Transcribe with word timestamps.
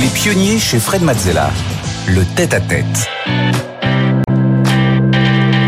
Les 0.00 0.08
pionniers 0.08 0.58
chez 0.58 0.78
Fred 0.78 1.02
Mazzella. 1.02 1.50
Le 2.08 2.24
tête-à-tête. 2.24 3.19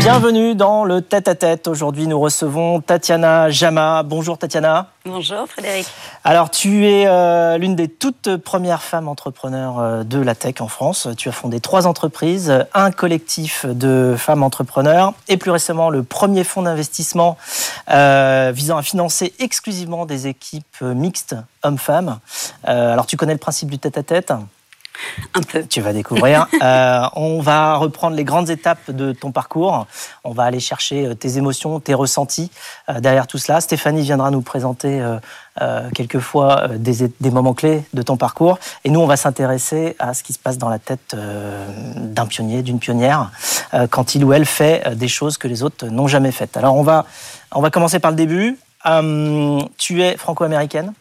Bienvenue 0.03 0.53
dans 0.53 0.83
le 0.83 1.01
tête-à-tête. 1.01 1.69
Aujourd'hui, 1.69 2.07
nous 2.07 2.19
recevons 2.19 2.81
Tatiana 2.81 3.49
Jama. 3.49 4.03
Bonjour 4.03 4.37
Tatiana. 4.37 4.89
Bonjour 5.05 5.47
Frédéric. 5.47 5.87
Alors, 6.25 6.51
tu 6.51 6.85
es 6.85 7.07
euh, 7.07 7.57
l'une 7.57 7.77
des 7.77 7.87
toutes 7.87 8.35
premières 8.35 8.83
femmes 8.83 9.07
entrepreneurs 9.07 9.79
euh, 9.79 10.03
de 10.03 10.19
la 10.19 10.35
tech 10.35 10.55
en 10.59 10.67
France. 10.67 11.07
Tu 11.17 11.29
as 11.29 11.31
fondé 11.31 11.61
trois 11.61 11.87
entreprises, 11.87 12.65
un 12.73 12.91
collectif 12.91 13.65
de 13.65 14.15
femmes 14.17 14.43
entrepreneurs 14.43 15.13
et 15.29 15.37
plus 15.37 15.51
récemment 15.51 15.89
le 15.89 16.03
premier 16.03 16.43
fonds 16.43 16.63
d'investissement 16.63 17.37
euh, 17.89 18.51
visant 18.53 18.75
à 18.75 18.83
financer 18.83 19.31
exclusivement 19.39 20.05
des 20.05 20.27
équipes 20.27 20.81
mixtes 20.81 21.37
hommes-femmes. 21.63 22.19
alors, 22.65 23.05
tu 23.05 23.15
connais 23.15 23.31
le 23.31 23.39
principe 23.39 23.71
du 23.71 23.79
tête-à-tête 23.79 24.33
un 25.33 25.41
peu. 25.41 25.63
Tu 25.65 25.81
vas 25.81 25.93
découvrir. 25.93 26.47
euh, 26.61 27.01
on 27.15 27.41
va 27.41 27.75
reprendre 27.75 28.15
les 28.15 28.23
grandes 28.23 28.49
étapes 28.49 28.91
de 28.91 29.11
ton 29.11 29.31
parcours. 29.31 29.87
On 30.23 30.31
va 30.31 30.43
aller 30.43 30.59
chercher 30.59 31.05
euh, 31.05 31.13
tes 31.15 31.37
émotions, 31.37 31.79
tes 31.79 31.93
ressentis 31.93 32.51
euh, 32.89 32.99
derrière 32.99 33.27
tout 33.27 33.37
cela. 33.37 33.61
Stéphanie 33.61 34.01
viendra 34.01 34.31
nous 34.31 34.41
présenter 34.41 35.01
euh 35.01 35.17
quelquefois 35.93 36.67
des, 36.79 37.13
des, 37.21 37.29
moments 37.29 37.53
clés 37.53 37.83
de 37.93 38.01
ton 38.01 38.17
parcours. 38.17 38.57
Et 38.85 38.89
nous, 38.89 38.99
on 38.99 39.05
va 39.05 39.17
s'intéresser 39.17 39.95
à 39.99 40.15
ce 40.15 40.23
qui 40.23 40.33
se 40.33 40.39
passe 40.39 40.57
dans 40.57 40.67
la 40.67 40.79
tête 40.79 41.15
d'un 41.15 42.25
pionnier, 42.25 42.63
d'une 42.63 42.79
pionnière, 42.79 43.29
quand 43.91 44.15
il 44.15 44.25
ou 44.25 44.33
elle 44.33 44.47
fait 44.47 44.95
des 44.95 45.07
choses 45.07 45.37
que 45.37 45.47
les 45.47 45.61
autres 45.61 45.85
n'ont 45.85 46.07
jamais 46.07 46.31
faites. 46.31 46.57
Alors, 46.57 46.75
on 46.75 46.81
va, 46.81 47.05
on 47.51 47.61
va 47.61 47.69
commencer 47.69 47.99
par 47.99 48.09
le 48.09 48.17
début. 48.17 48.57
tu 49.77 50.01
es 50.01 50.17
franco-américaine? 50.17 50.91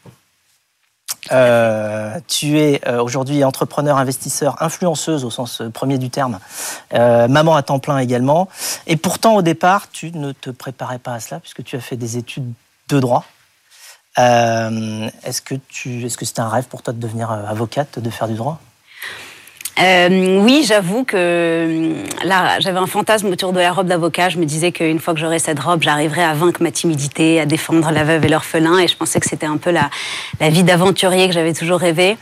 Euh, 1.31 2.19
tu 2.27 2.59
es 2.59 2.81
euh, 2.89 3.01
aujourd'hui 3.01 3.45
entrepreneur, 3.45 3.97
investisseur, 3.97 4.61
influenceuse 4.61 5.25
au 5.25 5.31
sens 5.31 5.61
euh, 5.61 5.71
premier 5.71 5.99
du 5.99 6.11
terme, 6.11 6.41
maman 6.93 7.55
à 7.55 7.63
temps 7.63 7.79
plein 7.79 7.99
également. 7.99 8.49
Et 8.87 8.97
pourtant, 8.97 9.37
au 9.37 9.43
départ, 9.43 9.91
tu 9.91 10.11
ne 10.13 10.33
te 10.33 10.51
préparais 10.51 10.99
pas 10.99 11.15
à 11.15 11.21
cela 11.21 11.41
puisque 11.41 11.63
tu 11.63 11.77
as 11.77 11.81
fait 11.81 11.97
des 11.97 12.17
études 12.17 12.53
de 12.89 13.01
droit. 13.01 13.25
Est-ce 14.17 15.41
que 15.41 15.55
tu, 15.69 16.05
est-ce 16.05 16.19
que 16.19 16.25
c'était 16.25 16.41
un 16.41 16.49
rêve 16.49 16.65
pour 16.65 16.83
toi 16.83 16.93
de 16.93 16.99
devenir 16.99 17.31
avocate, 17.31 17.99
de 17.99 18.11
faire 18.11 18.29
du 18.29 18.35
droit? 18.35 18.61
Euh, 19.81 20.41
oui, 20.43 20.65
j'avoue 20.67 21.05
que 21.05 21.17
euh, 21.17 21.95
là, 22.25 22.61
j'avais 22.61 22.79
un 22.79 22.87
fantasme 22.87 23.29
autour 23.29 23.53
de 23.53 23.61
la 23.61 23.73
robe 23.73 23.87
d'avocat. 23.87 24.29
Je 24.29 24.39
me 24.39 24.45
disais 24.45 24.71
qu'une 24.71 24.99
fois 24.99 25.15
que 25.15 25.21
j'aurais 25.21 25.39
cette 25.39 25.61
robe, 25.61 25.83
j'arriverais 25.83 26.25
à 26.25 26.35
vaincre 26.35 26.63
ma 26.63 26.71
timidité, 26.71 27.41
à 27.41 27.47
défendre 27.47 27.91
la 27.91 28.05
veuve 28.05 28.25
et 28.25 28.29
l'orphelin. 28.29 28.79
Et 28.79 28.89
je 28.89 28.97
pensais 28.97 29.19
que 29.19 29.29
c'était 29.29 29.47
un 29.47 29.57
peu 29.57 29.71
la, 29.71 29.89
la 30.41 30.51
vie 30.51 30.63
d'aventurier 30.63 31.27
que 31.27 31.35
j'avais 31.35 31.55
toujours 31.55 31.81
rêvé. 31.81 32.19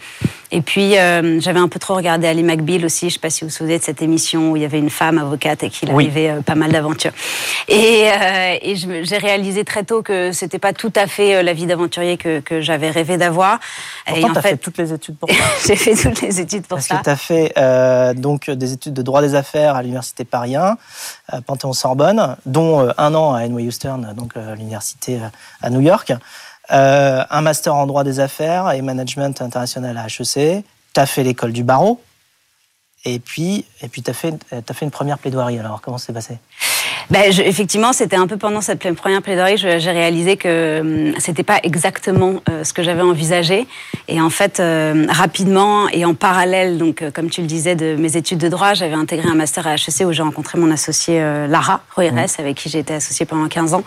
Et 0.52 0.62
puis, 0.62 0.98
euh, 0.98 1.40
j'avais 1.40 1.60
un 1.60 1.68
peu 1.68 1.78
trop 1.78 1.94
regardé 1.94 2.26
Ali 2.26 2.42
McBeal 2.42 2.84
aussi. 2.84 3.02
Je 3.02 3.06
ne 3.06 3.10
sais 3.12 3.18
pas 3.20 3.30
si 3.30 3.44
vous 3.44 3.50
vous 3.50 3.54
souvenez 3.54 3.78
de 3.78 3.84
cette 3.84 4.02
émission 4.02 4.50
où 4.50 4.56
il 4.56 4.62
y 4.62 4.64
avait 4.64 4.78
une 4.78 4.90
femme 4.90 5.18
avocate 5.18 5.62
et 5.62 5.70
qu'il 5.70 5.90
arrivait 5.90 6.30
euh, 6.30 6.40
pas 6.40 6.56
mal 6.56 6.72
d'aventures. 6.72 7.12
Et, 7.68 8.08
euh, 8.08 8.58
et 8.60 8.74
j'ai 8.76 9.18
réalisé 9.18 9.64
très 9.64 9.84
tôt 9.84 10.02
que 10.02 10.32
c'était 10.32 10.58
pas 10.58 10.72
tout 10.72 10.92
à 10.96 11.06
fait 11.06 11.42
la 11.42 11.52
vie 11.52 11.66
d'aventurier 11.66 12.16
que, 12.16 12.40
que 12.40 12.60
j'avais 12.60 12.90
rêvé 12.90 13.16
d'avoir. 13.16 13.60
Et 14.14 14.24
en 14.24 14.34
fait, 14.34 14.40
fait 14.40 14.56
toutes 14.56 14.78
les 14.78 14.92
études 14.92 15.16
pour 15.16 15.30
ça. 15.30 15.36
j'ai 15.66 15.76
fait 15.76 15.94
toutes 15.94 16.20
les 16.20 16.40
études 16.40 16.66
pour 16.66 16.78
Parce 16.78 16.88
ça. 16.88 17.00
Parce 17.04 17.20
que 17.20 17.26
tu 17.26 17.50
as 17.50 18.14
fait 18.14 18.14
donc 18.20 18.50
des 18.50 18.72
études 18.72 18.94
de 18.94 19.02
droit 19.02 19.22
des 19.22 19.34
affaires 19.34 19.76
à 19.76 19.82
l'université 19.82 20.24
Paris 20.24 20.56
1, 20.56 20.76
Panthéon-Sorbonne, 21.46 22.36
dont 22.46 22.88
un 22.98 23.14
an 23.14 23.34
à 23.34 23.46
NYU 23.46 23.70
Stern, 23.70 24.14
donc 24.16 24.32
l'université 24.56 25.20
à 25.62 25.70
New 25.70 25.80
York 25.80 26.12
euh, 26.72 27.24
un 27.28 27.40
master 27.40 27.74
en 27.74 27.86
droit 27.86 28.04
des 28.04 28.20
affaires 28.20 28.70
et 28.72 28.82
management 28.82 29.40
international 29.42 29.96
à 29.96 30.06
HEC. 30.06 30.64
Tu 30.94 31.00
as 31.00 31.06
fait 31.06 31.22
l'école 31.22 31.52
du 31.52 31.64
barreau. 31.64 32.00
Et 33.04 33.18
puis, 33.18 33.64
et 33.80 33.88
puis 33.88 34.02
tu 34.02 34.10
as, 34.10 34.14
as, 34.14 34.74
fait 34.74 34.84
une 34.84 34.90
première 34.90 35.18
plaidoirie. 35.18 35.58
Alors, 35.58 35.80
comment 35.80 35.98
s'est 35.98 36.12
passé? 36.12 36.38
Ben, 37.08 37.32
je, 37.32 37.42
effectivement, 37.42 37.92
c'était 37.92 38.16
un 38.16 38.26
peu 38.26 38.36
pendant 38.36 38.60
cette 38.60 38.92
première 38.94 39.22
plaidoirie, 39.22 39.56
j'ai 39.56 39.90
réalisé 39.90 40.36
que 40.36 40.80
hum, 40.80 41.14
c'était 41.18 41.42
pas 41.42 41.58
exactement 41.62 42.42
euh, 42.48 42.64
ce 42.64 42.72
que 42.72 42.82
j'avais 42.82 43.02
envisagé. 43.02 43.66
Et 44.08 44.20
en 44.20 44.30
fait, 44.30 44.60
euh, 44.60 45.06
rapidement 45.08 45.88
et 45.88 46.04
en 46.04 46.14
parallèle, 46.14 46.78
donc 46.78 47.02
euh, 47.02 47.10
comme 47.10 47.30
tu 47.30 47.40
le 47.40 47.46
disais, 47.46 47.74
de 47.74 47.96
mes 47.96 48.16
études 48.16 48.38
de 48.38 48.48
droit, 48.48 48.74
j'avais 48.74 48.94
intégré 48.94 49.28
un 49.28 49.34
master 49.34 49.66
à 49.66 49.74
HEC 49.74 50.06
où 50.06 50.12
j'ai 50.12 50.22
rencontré 50.22 50.58
mon 50.58 50.70
associé 50.70 51.20
Lara 51.48 51.82
Royeres, 51.94 52.12
mmh. 52.14 52.40
avec 52.40 52.56
qui 52.56 52.68
j'ai 52.68 52.80
été 52.80 52.94
associée 52.94 53.26
pendant 53.26 53.48
15 53.48 53.74
ans. 53.74 53.84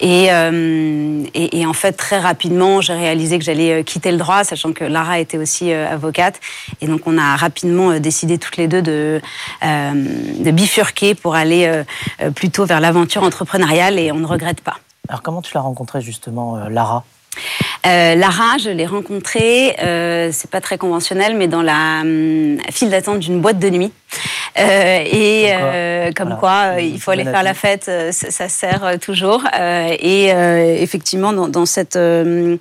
Et, 0.00 0.26
et, 0.26 1.60
et, 1.60 1.66
en 1.66 1.72
fait, 1.72 1.92
très 1.92 2.18
rapidement, 2.18 2.80
j'ai 2.80 2.92
réalisé 2.92 3.38
que 3.38 3.44
j'allais 3.44 3.84
quitter 3.84 4.10
le 4.12 4.18
droit, 4.18 4.44
sachant 4.44 4.72
que 4.72 4.84
Lara 4.84 5.18
était 5.18 5.38
aussi 5.38 5.72
avocate. 5.72 6.40
Et 6.80 6.86
donc, 6.86 7.02
on 7.06 7.16
a 7.18 7.36
rapidement 7.36 7.98
décidé 7.98 8.38
toutes 8.38 8.56
les 8.56 8.68
deux 8.68 8.82
de, 8.82 9.20
de 9.62 10.50
bifurquer 10.50 11.14
pour 11.14 11.34
aller 11.34 11.70
plutôt 12.44 12.66
vers 12.66 12.80
l'aventure 12.80 13.22
entrepreneuriale 13.22 13.98
et 13.98 14.12
on 14.12 14.16
ne 14.16 14.26
regrette 14.26 14.60
pas. 14.60 14.76
Alors 15.08 15.22
comment 15.22 15.40
tu 15.40 15.54
l'as 15.54 15.62
rencontrée 15.62 16.02
justement, 16.02 16.58
euh, 16.58 16.68
Lara? 16.68 17.02
Euh, 17.86 18.14
Lara, 18.16 18.58
je 18.62 18.68
l'ai 18.68 18.84
rencontrée, 18.84 19.74
euh, 19.82 20.28
c'est 20.30 20.50
pas 20.50 20.60
très 20.60 20.76
conventionnel, 20.76 21.38
mais 21.38 21.48
dans 21.48 21.62
la 21.62 22.02
hum, 22.02 22.58
file 22.70 22.90
d'attente 22.90 23.20
d'une 23.20 23.40
boîte 23.40 23.58
de 23.58 23.70
nuit. 23.70 23.92
Euh, 24.56 25.04
et 25.04 25.50
comme 25.50 25.58
quoi, 25.58 25.72
euh, 25.74 26.12
comme 26.14 26.36
quoi 26.38 26.74
euh, 26.76 26.80
il 26.80 27.00
faut 27.00 27.10
aller 27.10 27.24
faire 27.24 27.42
la 27.42 27.54
fête, 27.54 27.90
ça, 28.12 28.30
ça 28.30 28.48
sert 28.48 28.98
toujours. 29.00 29.44
et 29.54 30.28
effectivement, 30.80 31.32
dans, 31.32 31.48
dans 31.48 31.66
cette, 31.66 31.94
dans 31.98 32.58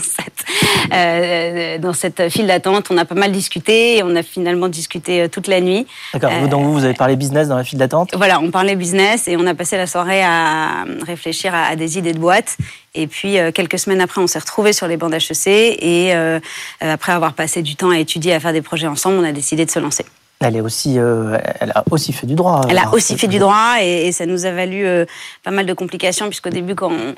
cette, 0.00 1.80
dans 1.80 1.92
cette 1.92 2.28
file 2.30 2.46
d'attente, 2.46 2.88
on 2.90 2.98
a 2.98 3.04
pas 3.04 3.14
mal 3.14 3.32
discuté 3.32 3.98
et 3.98 4.02
on 4.02 4.14
a 4.16 4.22
finalement 4.22 4.68
discuté 4.68 5.28
toute 5.28 5.48
la 5.48 5.60
nuit. 5.60 5.86
D'accord. 6.12 6.30
donc 6.48 6.64
vous, 6.64 6.72
vous 6.72 6.84
avez 6.84 6.94
parlé 6.94 7.16
business 7.16 7.48
dans 7.48 7.56
la 7.56 7.64
file 7.64 7.78
d'attente? 7.78 8.14
Voilà, 8.14 8.40
on 8.40 8.50
parlait 8.50 8.76
business 8.76 9.28
et 9.28 9.36
on 9.36 9.46
a 9.46 9.54
passé 9.54 9.76
la 9.76 9.86
soirée 9.86 10.22
à 10.22 10.84
réfléchir 11.06 11.54
à, 11.54 11.64
à 11.64 11.76
des 11.76 11.98
idées 11.98 12.12
de 12.12 12.18
boîte. 12.18 12.56
Et 12.94 13.06
puis, 13.06 13.38
euh, 13.38 13.50
quelques 13.50 13.78
semaines 13.78 14.00
après, 14.00 14.20
on 14.20 14.26
s'est 14.26 14.38
retrouvés 14.38 14.72
sur 14.72 14.86
les 14.86 14.96
bancs 14.96 15.10
d'HEC. 15.10 15.46
Et 15.46 16.14
euh, 16.14 16.38
après 16.80 17.12
avoir 17.12 17.34
passé 17.34 17.62
du 17.62 17.76
temps 17.76 17.90
à 17.90 17.98
étudier, 17.98 18.32
à 18.34 18.40
faire 18.40 18.52
des 18.52 18.62
projets 18.62 18.86
ensemble, 18.86 19.18
on 19.18 19.24
a 19.24 19.32
décidé 19.32 19.66
de 19.66 19.70
se 19.70 19.78
lancer. 19.78 20.04
Elle, 20.40 20.56
est 20.56 20.60
aussi, 20.60 20.98
euh, 20.98 21.38
elle 21.60 21.72
a 21.74 21.84
aussi 21.90 22.12
fait 22.12 22.26
du 22.26 22.34
droit. 22.34 22.62
Elle 22.68 22.78
a 22.78 22.92
aussi 22.92 23.16
fait 23.16 23.28
du 23.28 23.38
droit 23.38 23.76
et, 23.80 24.08
et 24.08 24.12
ça 24.12 24.26
nous 24.26 24.44
a 24.44 24.50
valu 24.50 24.84
euh, 24.84 25.06
pas 25.42 25.50
mal 25.50 25.64
de 25.64 25.72
complications 25.72 26.26
puisqu'au 26.26 26.50
début, 26.50 26.74
quand 26.74 26.90
on, 26.90 27.14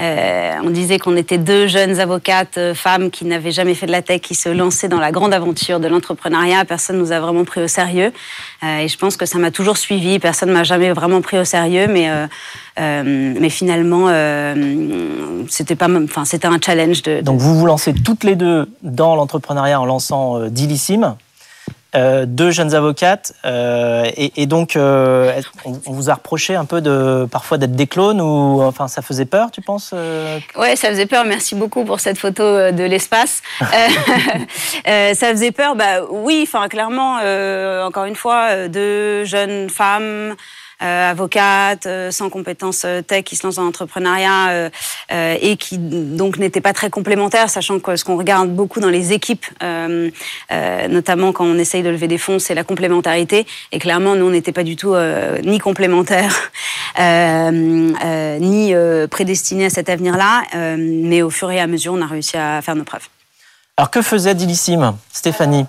euh, 0.00 0.52
on 0.62 0.70
disait 0.70 0.98
qu'on 0.98 1.16
était 1.16 1.38
deux 1.38 1.66
jeunes 1.66 1.98
avocates 1.98 2.74
femmes 2.74 3.10
qui 3.10 3.24
n'avaient 3.24 3.52
jamais 3.52 3.74
fait 3.74 3.86
de 3.86 3.92
la 3.92 4.02
tech, 4.02 4.20
qui 4.20 4.34
se 4.34 4.48
lançaient 4.48 4.88
dans 4.88 5.00
la 5.00 5.10
grande 5.10 5.34
aventure 5.34 5.80
de 5.80 5.88
l'entrepreneuriat, 5.88 6.64
personne 6.64 6.98
nous 6.98 7.10
a 7.10 7.20
vraiment 7.20 7.44
pris 7.44 7.62
au 7.62 7.68
sérieux. 7.68 8.12
Et 8.62 8.88
je 8.88 8.98
pense 8.98 9.16
que 9.16 9.26
ça 9.26 9.38
m'a 9.38 9.50
toujours 9.50 9.76
suivi. 9.76 10.18
Personne 10.18 10.50
m'a 10.50 10.64
jamais 10.64 10.92
vraiment 10.92 11.20
pris 11.20 11.38
au 11.38 11.44
sérieux, 11.44 11.86
mais 11.88 12.08
mais 12.76 13.50
finalement, 13.50 14.08
c'était 15.48 15.74
pas, 15.74 15.88
enfin, 15.88 16.24
c'était 16.24 16.46
un 16.46 16.58
challenge 16.64 17.02
de, 17.02 17.16
de, 17.16 17.20
Donc 17.22 17.40
vous 17.40 17.58
vous 17.58 17.66
lancez 17.66 17.94
toutes 17.94 18.24
les 18.24 18.36
deux 18.36 18.68
dans 18.82 19.16
l'entrepreneuriat 19.16 19.80
en 19.80 19.86
lançant 19.86 20.40
Dilissime. 20.48 21.16
Euh, 21.96 22.26
deux 22.26 22.50
jeunes 22.50 22.74
avocates 22.74 23.32
euh, 23.46 24.04
et, 24.14 24.42
et, 24.42 24.44
donc 24.44 24.76
euh, 24.76 25.40
on, 25.64 25.72
vous 25.86 26.10
a 26.10 26.14
reproché 26.14 26.54
un 26.54 26.66
peu 26.66 26.82
de 26.82 27.26
parfois 27.30 27.56
d'être 27.56 27.74
des 27.74 27.86
clones 27.86 28.20
ou 28.20 28.60
enfin 28.60 28.88
ça 28.88 29.00
faisait 29.00 29.24
peur 29.24 29.50
tu 29.50 29.62
penses 29.62 29.94
Ouais 30.54 30.76
ça 30.76 30.90
faisait 30.90 31.06
peur. 31.06 31.24
Merci 31.24 31.54
beaucoup 31.54 31.84
pour 31.86 32.00
cette 32.00 32.18
photo 32.18 32.42
de 32.42 32.84
l'espace. 32.84 33.42
Ça 34.84 35.30
faisait 35.30 35.50
peur. 35.50 35.76
Bah 35.76 36.02
oui 36.10 36.44
enfin 36.46 36.68
clairement 36.68 37.20
encore 37.86 38.04
une 38.04 38.16
fois 38.16 38.68
deux 38.68 39.24
jeunes 39.24 39.70
femmes 39.70 40.36
avocate, 40.80 41.86
euh, 41.86 42.10
sans 42.10 42.30
compétences 42.30 42.82
euh, 42.84 43.02
tech, 43.02 43.24
qui 43.24 43.36
se 43.36 43.46
lance 43.46 43.56
dans 43.56 43.64
l'entrepreneuriat 43.64 44.50
euh, 44.50 44.70
euh, 45.12 45.36
et 45.40 45.56
qui 45.56 45.78
donc 45.78 46.38
n'était 46.38 46.60
pas 46.60 46.72
très 46.72 46.90
complémentaire, 46.90 47.50
sachant 47.50 47.80
que 47.80 47.96
ce 47.96 48.04
qu'on 48.04 48.16
regarde 48.16 48.50
beaucoup 48.50 48.80
dans 48.80 48.90
les 48.90 49.12
équipes, 49.12 49.46
notamment 50.88 51.32
quand 51.32 51.44
on 51.44 51.58
essaye 51.58 51.82
de 51.82 51.90
lever 51.90 52.08
des 52.08 52.18
fonds, 52.18 52.38
c'est 52.38 52.54
la 52.54 52.64
complémentarité. 52.64 53.46
Et 53.72 53.78
clairement, 53.78 54.14
nous, 54.14 54.26
on 54.26 54.30
n'était 54.30 54.52
pas 54.52 54.62
du 54.62 54.76
tout 54.76 54.94
ni 55.42 55.58
complémentaires, 55.58 56.50
ni 56.98 58.74
prédestinés 59.10 59.66
à 59.66 59.70
cet 59.70 59.88
avenir-là. 59.88 60.42
mais 60.78 61.22
au 61.22 61.30
fur 61.30 61.50
et 61.50 61.60
à 61.60 61.66
mesure, 61.66 61.94
on 61.94 62.02
a 62.02 62.06
réussi 62.06 62.36
à 62.36 62.60
faire 62.62 62.76
nos 62.76 62.84
preuves. 62.84 63.08
Alors 63.76 63.90
que 63.90 64.02
faisait 64.02 64.34
Dilissime, 64.34 64.96
Stéphanie? 65.12 65.66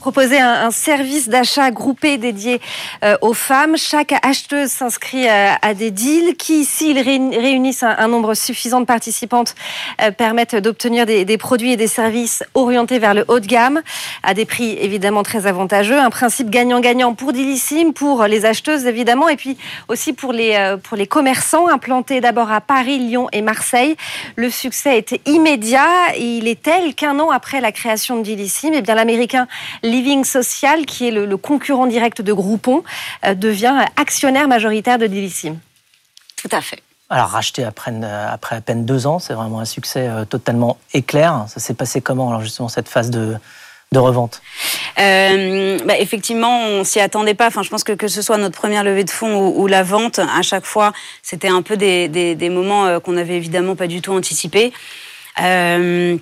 Proposez 0.00 0.40
un, 0.40 0.70
service 0.70 1.28
d'achat 1.28 1.70
groupé 1.70 2.16
dédié 2.16 2.60
euh, 3.04 3.16
aux 3.20 3.34
femmes. 3.34 3.76
Chaque 3.76 4.14
acheteuse 4.24 4.70
s'inscrit 4.70 5.28
à, 5.28 5.74
des 5.74 5.90
deals 5.90 6.36
qui, 6.36 6.64
s'ils 6.64 6.98
réunissent 6.98 7.82
un, 7.82 8.08
nombre 8.08 8.34
suffisant 8.34 8.80
de 8.80 8.86
participantes, 8.86 9.54
permettent 10.16 10.56
d'obtenir 10.56 11.06
des, 11.06 11.24
des, 11.24 11.38
produits 11.38 11.72
et 11.72 11.76
des 11.76 11.86
services 11.86 12.42
orientés 12.54 12.98
vers 12.98 13.14
le 13.14 13.24
haut 13.28 13.40
de 13.40 13.46
gamme 13.46 13.82
à 14.22 14.34
des 14.34 14.46
prix 14.46 14.76
évidemment 14.80 15.22
très 15.22 15.46
avantageux. 15.46 15.98
Un 15.98 16.10
principe 16.10 16.50
gagnant-gagnant 16.50 17.14
pour 17.14 17.32
Dilissime, 17.32 17.92
pour 17.92 18.24
les 18.24 18.46
acheteuses 18.46 18.86
évidemment, 18.86 19.28
et 19.28 19.36
puis 19.36 19.58
aussi 19.88 20.12
pour 20.12 20.32
les, 20.32 20.76
pour 20.82 20.96
les 20.96 21.06
commerçants 21.06 21.68
implantés 21.68 22.20
d'abord 22.20 22.50
à 22.50 22.60
Paris, 22.60 22.98
Lyon 22.98 23.28
et 23.32 23.42
Marseille. 23.42 23.96
Le 24.36 24.50
succès 24.50 24.96
était 24.98 25.20
immédiat. 25.26 26.14
Il 26.18 26.48
est 26.48 26.62
tel 26.62 26.94
qu'un 26.94 27.18
an 27.18 27.30
après 27.30 27.60
la 27.60 27.72
création 27.72 28.16
de 28.18 28.22
Dilissime, 28.22 28.72
eh 28.74 28.82
bien 28.82 28.94
l'américain 28.94 29.46
Living 29.90 30.24
Social, 30.24 30.86
qui 30.86 31.08
est 31.08 31.10
le, 31.10 31.36
concurrent 31.36 31.86
direct 31.86 32.22
de 32.22 32.32
Groupon, 32.32 32.82
euh, 33.24 33.34
devient 33.34 33.86
actionnaire 33.96 34.48
majoritaire 34.48 34.98
de 34.98 35.06
Dilissime. 35.06 35.58
Tout 36.36 36.48
à 36.52 36.60
fait. 36.60 36.82
Alors 37.08 37.28
racheté 37.28 37.64
après, 37.64 37.92
après 38.04 38.56
à 38.56 38.60
peine 38.60 38.84
deux 38.86 39.06
ans, 39.06 39.18
c'est 39.18 39.34
vraiment 39.34 39.60
un 39.60 39.64
succès 39.64 40.06
euh, 40.08 40.24
totalement 40.24 40.78
éclair. 40.94 41.44
Ça 41.48 41.58
s'est 41.58 41.74
passé 41.74 42.00
comment 42.00 42.28
alors 42.28 42.40
justement 42.40 42.68
cette 42.68 42.88
phase 42.88 43.10
de, 43.10 43.36
de 43.90 43.98
revente? 43.98 44.40
Euh, 44.98 45.78
bah, 45.84 45.98
Effectivement, 45.98 46.60
on 46.60 46.84
s'y 46.84 47.00
attendait 47.00 47.34
pas. 47.34 47.48
Enfin, 47.48 47.62
je 47.62 47.68
pense 47.68 47.82
que 47.82 47.92
que 47.92 48.06
ce 48.06 48.22
soit 48.22 48.38
notre 48.38 48.56
première 48.56 48.84
levée 48.84 49.02
de 49.02 49.10
fonds 49.10 49.48
ou, 49.48 49.66
la 49.66 49.82
vente, 49.82 50.20
à 50.20 50.42
chaque 50.42 50.66
fois, 50.66 50.92
c'était 51.22 51.48
un 51.48 51.62
peu 51.62 51.76
des, 51.76 52.06
des, 52.08 52.36
des 52.36 52.48
moments 52.48 53.00
qu'on 53.00 53.12
n'avait 53.12 53.36
évidemment 53.36 53.74
pas 53.74 53.88
du 53.88 54.00
tout 54.00 54.12
anticipés. 54.12 54.72
Euh, 55.40 56.16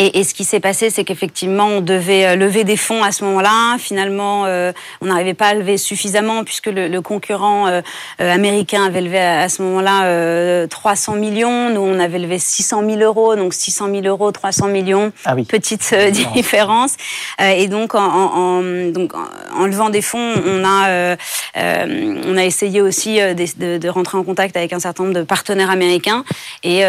et, 0.00 0.20
et, 0.20 0.24
ce 0.24 0.32
qui 0.32 0.44
s'est 0.44 0.60
passé, 0.60 0.90
c'est 0.90 1.02
qu'effectivement, 1.02 1.66
on 1.66 1.80
devait 1.80 2.24
euh, 2.24 2.36
lever 2.36 2.62
des 2.62 2.76
fonds 2.76 3.02
à 3.02 3.10
ce 3.10 3.24
moment-là. 3.24 3.76
Finalement, 3.78 4.44
euh, 4.46 4.72
on 5.00 5.06
n'arrivait 5.06 5.34
pas 5.34 5.48
à 5.48 5.54
lever 5.54 5.76
suffisamment 5.76 6.44
puisque 6.44 6.66
le, 6.66 6.86
le 6.86 7.00
concurrent 7.00 7.66
euh, 7.66 7.80
américain 8.20 8.84
avait 8.84 9.00
levé 9.00 9.18
à, 9.18 9.48
ce 9.48 9.60
moment-là 9.62 10.66
300 10.68 11.16
millions. 11.16 11.70
Nous, 11.70 11.80
on 11.80 11.98
avait 11.98 12.20
levé 12.20 12.38
600 12.38 12.84
000 12.88 13.00
euros. 13.00 13.34
Donc 13.34 13.54
600 13.54 13.88
000 13.90 14.02
euros, 14.06 14.30
300 14.30 14.68
millions. 14.68 15.12
Ah 15.24 15.34
oui. 15.34 15.44
Petite 15.44 15.92
différence. 16.32 16.96
et 17.40 17.66
donc 17.66 17.94
en, 17.94 18.00
en, 18.00 18.62
donc, 18.92 19.12
en 19.14 19.66
levant 19.66 19.90
des 19.90 20.02
fonds, 20.02 20.34
on 20.46 20.64
a, 20.64 21.16
on 21.56 22.36
a 22.36 22.44
essayé 22.44 22.80
aussi 22.80 23.18
de, 23.18 23.78
de, 23.78 23.88
rentrer 23.88 24.16
en 24.16 24.22
contact 24.22 24.56
avec 24.56 24.72
un 24.72 24.80
certain 24.80 25.04
nombre 25.04 25.16
de 25.16 25.22
partenaires 25.22 25.70
américains. 25.70 26.24
Et 26.62 26.80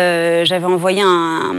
j'avais 0.46 0.66
envoyé 0.66 1.02
un, 1.02 1.54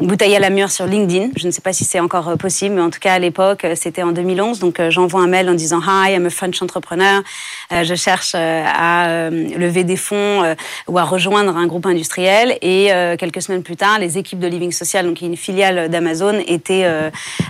une 0.00 0.06
bouteille 0.06 0.36
à 0.36 0.40
la 0.40 0.50
mûre 0.50 0.70
sur 0.76 0.86
LinkedIn. 0.86 1.30
Je 1.36 1.46
ne 1.46 1.50
sais 1.50 1.62
pas 1.62 1.72
si 1.72 1.84
c'est 1.84 2.00
encore 2.00 2.28
euh, 2.28 2.36
possible, 2.36 2.74
mais 2.74 2.82
en 2.82 2.90
tout 2.90 3.00
cas 3.00 3.14
à 3.14 3.18
l'époque, 3.18 3.64
euh, 3.64 3.72
c'était 3.74 4.02
en 4.02 4.12
2011. 4.12 4.58
Donc 4.58 4.78
euh, 4.78 4.90
j'envoie 4.90 5.22
un 5.22 5.26
mail 5.26 5.48
en 5.48 5.54
disant 5.54 5.80
Hi, 5.80 6.12
I'm 6.12 6.26
a 6.26 6.30
French 6.30 6.60
entrepreneur. 6.60 7.22
Je 7.70 7.94
cherche 7.94 8.34
à 8.34 9.30
lever 9.30 9.84
des 9.84 9.96
fonds 9.96 10.54
ou 10.86 10.98
à 10.98 11.04
rejoindre 11.04 11.56
un 11.56 11.66
groupe 11.66 11.86
industriel. 11.86 12.56
Et 12.62 12.90
quelques 13.18 13.42
semaines 13.42 13.62
plus 13.62 13.76
tard, 13.76 13.98
les 13.98 14.18
équipes 14.18 14.38
de 14.38 14.46
Living 14.46 14.70
Social, 14.70 15.06
donc 15.06 15.20
une 15.20 15.36
filiale 15.36 15.88
d'Amazon, 15.88 16.38
étaient, 16.46 16.86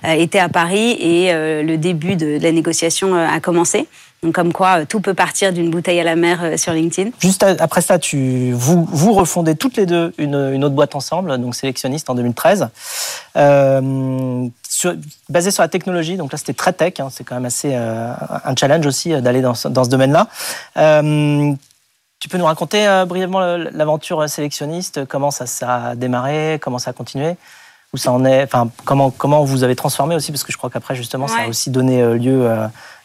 étaient 0.04 0.38
à 0.38 0.48
Paris 0.48 0.92
et 0.92 1.32
le 1.32 1.76
début 1.76 2.16
de 2.16 2.38
la 2.40 2.52
négociation 2.52 3.14
a 3.14 3.40
commencé. 3.40 3.86
Donc 4.22 4.34
comme 4.34 4.52
quoi, 4.52 4.80
euh, 4.80 4.84
tout 4.86 5.00
peut 5.00 5.14
partir 5.14 5.52
d'une 5.52 5.70
bouteille 5.70 6.00
à 6.00 6.04
la 6.04 6.16
mer 6.16 6.42
euh, 6.42 6.56
sur 6.56 6.72
LinkedIn. 6.72 7.10
Juste 7.20 7.42
après 7.42 7.80
ça, 7.80 7.98
tu, 7.98 8.52
vous, 8.52 8.84
vous 8.90 9.12
refondez 9.12 9.56
toutes 9.56 9.76
les 9.76 9.86
deux 9.86 10.12
une, 10.18 10.34
une 10.52 10.64
autre 10.64 10.74
boîte 10.74 10.94
ensemble, 10.94 11.36
donc 11.38 11.54
sélectionniste 11.54 12.08
en 12.08 12.14
2013, 12.14 12.68
euh, 13.36 14.48
sur, 14.68 14.94
basée 15.28 15.50
sur 15.50 15.62
la 15.62 15.68
technologie. 15.68 16.16
Donc 16.16 16.32
là, 16.32 16.38
c'était 16.38 16.54
très 16.54 16.72
tech. 16.72 16.94
Hein, 16.98 17.08
c'est 17.10 17.24
quand 17.24 17.34
même 17.34 17.44
assez 17.44 17.70
euh, 17.74 18.12
un 18.44 18.56
challenge 18.56 18.86
aussi 18.86 19.10
d'aller 19.20 19.42
dans, 19.42 19.52
dans, 19.68 19.84
ce 19.84 19.90
domaine-là. 19.90 20.28
Euh, 20.78 21.52
tu 22.18 22.28
peux 22.28 22.38
nous 22.38 22.46
raconter 22.46 23.04
brièvement 23.06 23.40
l'aventure 23.40 24.28
sélectionniste, 24.28 25.04
comment 25.04 25.30
ça, 25.30 25.44
ça 25.46 25.88
a 25.88 25.94
démarré, 25.94 26.58
comment 26.62 26.78
ça 26.78 26.90
a 26.90 26.92
continué 26.94 27.36
où 27.92 27.98
ça 27.98 28.10
en 28.10 28.24
est, 28.24 28.42
enfin 28.42 28.68
comment 28.84 29.10
comment 29.10 29.44
vous 29.44 29.62
avez 29.62 29.76
transformé 29.76 30.16
aussi 30.16 30.32
parce 30.32 30.42
que 30.42 30.50
je 30.50 30.58
crois 30.58 30.70
qu'après 30.70 30.96
justement 30.96 31.28
ça 31.28 31.42
a 31.42 31.48
aussi 31.48 31.70
donné 31.70 32.18
lieu 32.18 32.50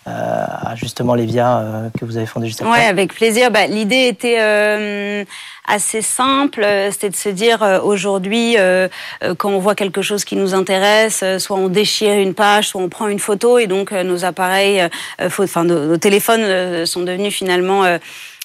à 0.06 0.76
justement 0.76 1.14
Lévia 1.14 1.60
euh, 1.60 1.90
que 2.00 2.06
vous 2.06 2.18
avez 2.18 2.26
fondé 2.26 2.48
juste 2.48 2.62
après 2.62 2.72
Oui, 2.72 2.86
avec 2.86 3.14
plaisir. 3.14 3.52
Bah, 3.52 3.68
L'idée 3.68 4.08
était 4.08 4.38
euh, 4.40 5.24
assez 5.68 6.02
simple, 6.02 6.66
c'était 6.92 7.10
de 7.10 7.16
se 7.16 7.30
dire 7.30 7.82
aujourd'hui, 7.84 8.58
quand 9.38 9.50
on 9.50 9.60
voit 9.60 9.76
quelque 9.76 10.02
chose 10.02 10.26
qui 10.26 10.36
nous 10.36 10.54
intéresse, 10.54 11.24
soit 11.38 11.58
on 11.58 11.68
déchire 11.70 12.16
une 12.16 12.34
page, 12.34 12.70
soit 12.70 12.82
on 12.82 12.90
prend 12.90 13.08
une 13.08 13.20
photo, 13.20 13.60
et 13.60 13.68
donc 13.68 13.92
nos 13.92 14.26
appareils, 14.26 14.84
enfin 15.20 15.64
nos, 15.64 15.98
téléphones 15.98 16.86
sont 16.86 17.02
devenus 17.02 17.34
finalement 17.34 17.84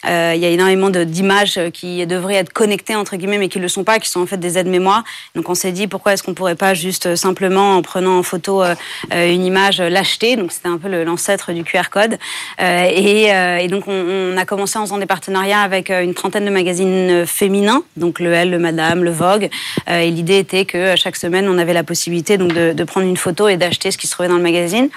euh, 0.06 0.32
il 0.34 0.40
y 0.40 0.44
a 0.44 0.48
énormément 0.48 0.90
d'images 0.90 1.60
qui 1.72 2.06
devraient 2.06 2.36
être 2.36 2.52
connectées 2.52 2.94
entre 2.94 3.16
guillemets, 3.16 3.38
mais 3.38 3.48
qui 3.48 3.58
ne 3.58 3.62
le 3.62 3.68
sont 3.68 3.84
pas, 3.84 3.98
qui 3.98 4.08
sont 4.08 4.20
en 4.20 4.26
fait 4.26 4.36
des 4.36 4.58
aides-mémoire. 4.58 5.04
Donc 5.34 5.48
on 5.48 5.54
s'est 5.54 5.72
dit 5.72 5.86
pourquoi 5.86 6.12
est-ce 6.12 6.22
qu'on 6.22 6.34
pourrait 6.34 6.54
pas 6.54 6.74
juste 6.74 7.06
euh, 7.06 7.16
simplement 7.16 7.76
en 7.76 7.82
prenant 7.82 8.18
en 8.18 8.22
photo 8.22 8.62
euh, 8.62 8.74
une 9.10 9.44
image 9.44 9.80
l'acheter. 9.80 10.36
Donc 10.36 10.52
c'était 10.52 10.68
un 10.68 10.78
peu 10.78 10.88
l'ancêtre 11.04 11.52
du 11.52 11.64
QR 11.64 11.90
code. 11.90 12.18
Et, 12.60 13.26
et, 13.26 13.68
donc 13.68 13.88
on, 13.88 14.36
a 14.36 14.44
commencé 14.44 14.78
en 14.78 14.82
faisant 14.82 14.98
des 14.98 15.06
partenariats 15.06 15.60
avec 15.60 15.90
une 15.90 16.14
trentaine 16.14 16.44
de 16.44 16.50
magazines 16.50 17.26
féminins, 17.26 17.82
donc 17.96 18.20
le 18.20 18.32
Elle, 18.32 18.50
le 18.50 18.58
Madame, 18.58 19.04
le 19.04 19.10
Vogue. 19.10 19.48
Et 19.88 20.10
l'idée 20.10 20.38
était 20.38 20.64
que 20.64 20.96
chaque 20.96 21.16
semaine 21.16 21.48
on 21.48 21.58
avait 21.58 21.72
la 21.72 21.84
possibilité 21.84 22.38
donc 22.38 22.52
de 22.52 22.84
prendre 22.84 23.06
une 23.06 23.16
photo 23.16 23.48
et 23.48 23.56
d'acheter 23.56 23.90
ce 23.90 23.98
qui 23.98 24.06
se 24.06 24.12
trouvait 24.12 24.28
dans 24.28 24.36
le 24.36 24.42
magazine. 24.42 24.88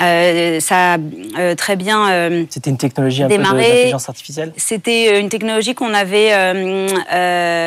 Euh, 0.00 0.60
ça 0.60 0.94
a 0.94 0.98
euh, 1.38 1.54
très 1.56 1.74
bien 1.74 2.08
euh, 2.10 2.44
C'était 2.50 2.70
une 2.70 2.78
technologie 2.78 3.24
un 3.24 3.28
démarré. 3.28 3.64
peu 3.64 3.68
d'intelligence 3.68 4.08
artificielle 4.08 4.52
C'était 4.56 5.18
une 5.20 5.28
technologie 5.28 5.74
qu'on 5.74 5.92
avait, 5.92 6.30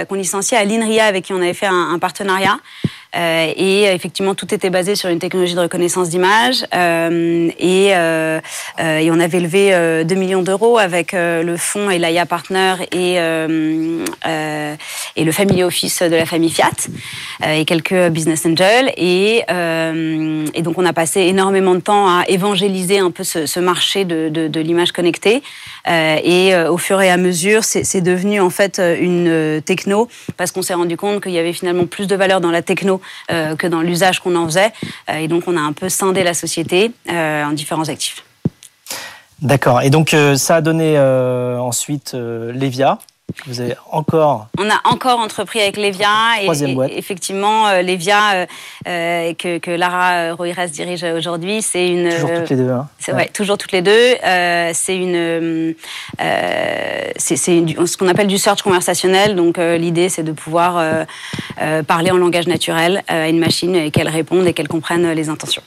qu'on 0.07 0.15
licenciait 0.15 0.57
à 0.57 0.63
l'INRIA, 0.63 1.05
avec 1.05 1.25
qui 1.25 1.33
on 1.33 1.37
avait 1.41 1.53
fait 1.53 1.65
un, 1.65 1.91
un 1.93 1.99
partenariat. 1.99 2.57
Euh, 3.15 3.53
et 3.57 3.83
effectivement, 3.83 4.35
tout 4.35 4.53
était 4.53 4.69
basé 4.69 4.95
sur 4.95 5.09
une 5.09 5.19
technologie 5.19 5.55
de 5.55 5.59
reconnaissance 5.59 6.09
d'image. 6.09 6.65
Euh, 6.73 7.49
et, 7.59 7.89
euh, 7.93 8.39
et, 8.79 9.11
on 9.11 9.19
avait 9.19 9.41
levé 9.41 10.03
2 10.05 10.15
millions 10.15 10.43
d'euros 10.43 10.77
avec 10.77 11.11
le 11.13 11.55
fonds 11.57 11.89
Elaya 11.89 12.25
Partner 12.25 12.75
et, 12.91 13.15
et 13.15 15.23
le 15.23 15.31
Family 15.31 15.63
Office 15.63 16.01
de 16.01 16.15
la 16.15 16.25
famille 16.25 16.49
Fiat 16.49 16.71
et 17.45 17.65
quelques 17.65 18.09
business 18.09 18.45
angels. 18.45 18.93
Et, 18.95 19.43
et, 20.53 20.61
donc, 20.61 20.77
on 20.77 20.85
a 20.85 20.93
passé 20.93 21.21
énormément 21.21 21.75
de 21.75 21.81
temps 21.81 22.07
à 22.07 22.23
évangéliser 22.27 22.99
un 22.99 23.11
peu 23.11 23.23
ce, 23.23 23.45
ce 23.45 23.59
marché 23.59 24.05
de, 24.05 24.29
de, 24.29 24.47
de 24.47 24.59
l'image 24.61 24.93
connectée. 24.93 25.43
et 25.87 26.55
au 26.69 26.77
fur 26.77 27.01
et 27.01 27.09
à 27.09 27.17
mesure, 27.17 27.63
c'est 27.63 28.01
devenu 28.01 28.39
en 28.39 28.49
fait 28.49 28.79
une 28.79 29.61
techno 29.65 30.07
parce 30.37 30.51
qu'on 30.51 30.61
s'est 30.61 30.73
rendu 30.73 30.95
compte 30.95 31.21
qu'il 31.21 31.33
y 31.33 31.39
avait 31.39 31.53
finalement 31.53 31.85
plus 31.85 32.07
de 32.07 32.15
valeur 32.15 32.39
dans 32.39 32.51
la 32.51 32.61
techno 32.61 33.00
euh, 33.31 33.55
que 33.55 33.67
dans 33.67 33.81
l'usage 33.81 34.19
qu'on 34.19 34.35
en 34.35 34.45
faisait. 34.45 34.71
Euh, 35.09 35.17
et 35.17 35.27
donc, 35.27 35.43
on 35.47 35.57
a 35.57 35.61
un 35.61 35.73
peu 35.73 35.89
scindé 35.89 36.23
la 36.23 36.33
société 36.33 36.91
euh, 37.09 37.43
en 37.45 37.51
différents 37.51 37.89
actifs. 37.89 38.23
D'accord. 39.41 39.81
Et 39.81 39.89
donc, 39.89 40.15
ça 40.35 40.57
a 40.57 40.61
donné 40.61 40.99
ensuite 40.99 42.13
Levia. 42.13 42.99
Vous 43.47 43.61
avez 43.61 43.75
encore. 43.89 44.47
On 44.57 44.69
a 44.69 44.79
encore 44.85 45.19
entrepris 45.19 45.61
avec 45.61 45.77
Lévia. 45.77 46.07
Troisième 46.43 46.75
boîte. 46.75 46.91
effectivement, 46.95 47.67
euh, 47.67 47.81
Lévia, 47.81 48.47
euh, 48.87 49.33
que, 49.33 49.57
que, 49.57 49.71
Lara 49.71 50.33
Roiras 50.33 50.67
dirige 50.67 51.03
aujourd'hui, 51.03 51.61
c'est 51.61 51.87
une. 51.87 52.09
Toujours 52.09 52.33
toutes 52.33 52.49
les 52.49 52.55
deux. 52.55 52.69
Hein. 52.69 52.87
C'est, 52.99 53.13
ouais. 53.13 53.27
toujours 53.27 53.57
toutes 53.57 53.71
les 53.71 53.81
deux. 53.81 54.15
Euh, 54.23 54.71
c'est 54.73 54.95
une. 54.95 55.75
c'est 57.17 57.35
ce 57.35 57.97
qu'on 57.97 58.07
appelle 58.07 58.27
du 58.27 58.37
search 58.37 58.61
conversationnel. 58.61 59.35
Donc, 59.35 59.57
l'idée, 59.57 60.09
c'est 60.09 60.23
de 60.23 60.31
pouvoir 60.31 61.05
parler 61.87 62.11
en 62.11 62.17
langage 62.17 62.47
naturel 62.47 63.03
à 63.07 63.29
une 63.29 63.39
machine 63.39 63.75
et 63.75 63.91
qu'elle 63.91 64.09
réponde 64.09 64.47
et 64.47 64.53
qu'elle 64.53 64.67
comprenne 64.67 65.11
les 65.11 65.29
intentions. 65.29 65.63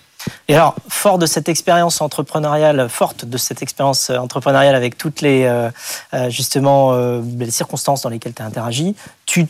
Et 0.48 0.54
alors, 0.54 0.74
fort 0.88 1.18
de 1.18 1.26
cette 1.26 1.48
expérience 1.48 2.00
entrepreneuriale, 2.00 2.88
forte 2.88 3.24
de 3.24 3.36
cette 3.38 3.62
expérience 3.62 4.10
entrepreneuriale 4.10 4.74
avec 4.74 4.98
toutes 4.98 5.20
les 5.20 5.44
euh, 5.44 5.70
euh, 6.12 6.30
justement 6.30 6.92
euh, 6.92 7.22
les 7.38 7.50
circonstances 7.50 8.02
dans 8.02 8.10
lesquelles 8.10 8.34
tu 8.34 8.42
as 8.42 8.46
interagi, 8.46 8.94
tu 9.26 9.46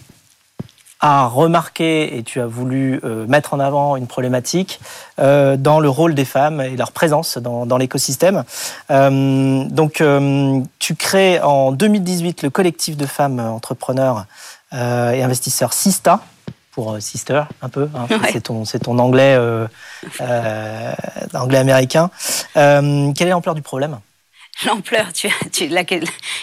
as 1.01 1.27
remarqué 1.27 2.17
et 2.17 2.23
tu 2.23 2.41
as 2.41 2.47
voulu 2.47 2.99
mettre 3.29 3.53
en 3.53 3.61
avant 3.61 3.97
une 3.97 4.07
problématique 4.07 4.81
dans 5.19 5.81
le 5.81 5.89
rôle 5.91 6.15
des 6.15 6.25
femmes 6.25 6.63
et 6.63 6.77
leur 6.79 6.93
présence 6.93 7.37
dans 7.37 7.77
l'écosystème. 7.77 8.45
donc, 8.89 10.03
tu 10.79 10.95
crées 10.95 11.43
en 11.43 11.73
2018 11.73 12.43
le 12.43 12.49
collectif 12.49 12.97
de 12.97 13.05
femmes 13.05 13.39
entrepreneurs 13.39 14.25
et 14.73 15.23
investisseurs 15.23 15.75
Sista, 15.75 16.21
pour 16.75 16.93
euh, 16.93 17.01
sister 17.01 17.43
un 17.63 17.69
peu. 17.69 17.89
Hein, 17.95 18.07
c'est 18.65 18.81
ton 18.83 18.99
anglais 18.99 19.37
euh, 19.39 19.67
euh, 20.21 20.93
anglais 21.33 21.59
américain. 21.59 22.11
Euh, 22.57 23.13
quelle 23.13 23.29
est 23.29 23.31
l'ampleur 23.31 23.55
du 23.55 23.63
problème? 23.63 24.01
L'ampleur, 24.67 25.13
tu, 25.13 25.29
tu, 25.53 25.67
la, 25.69 25.83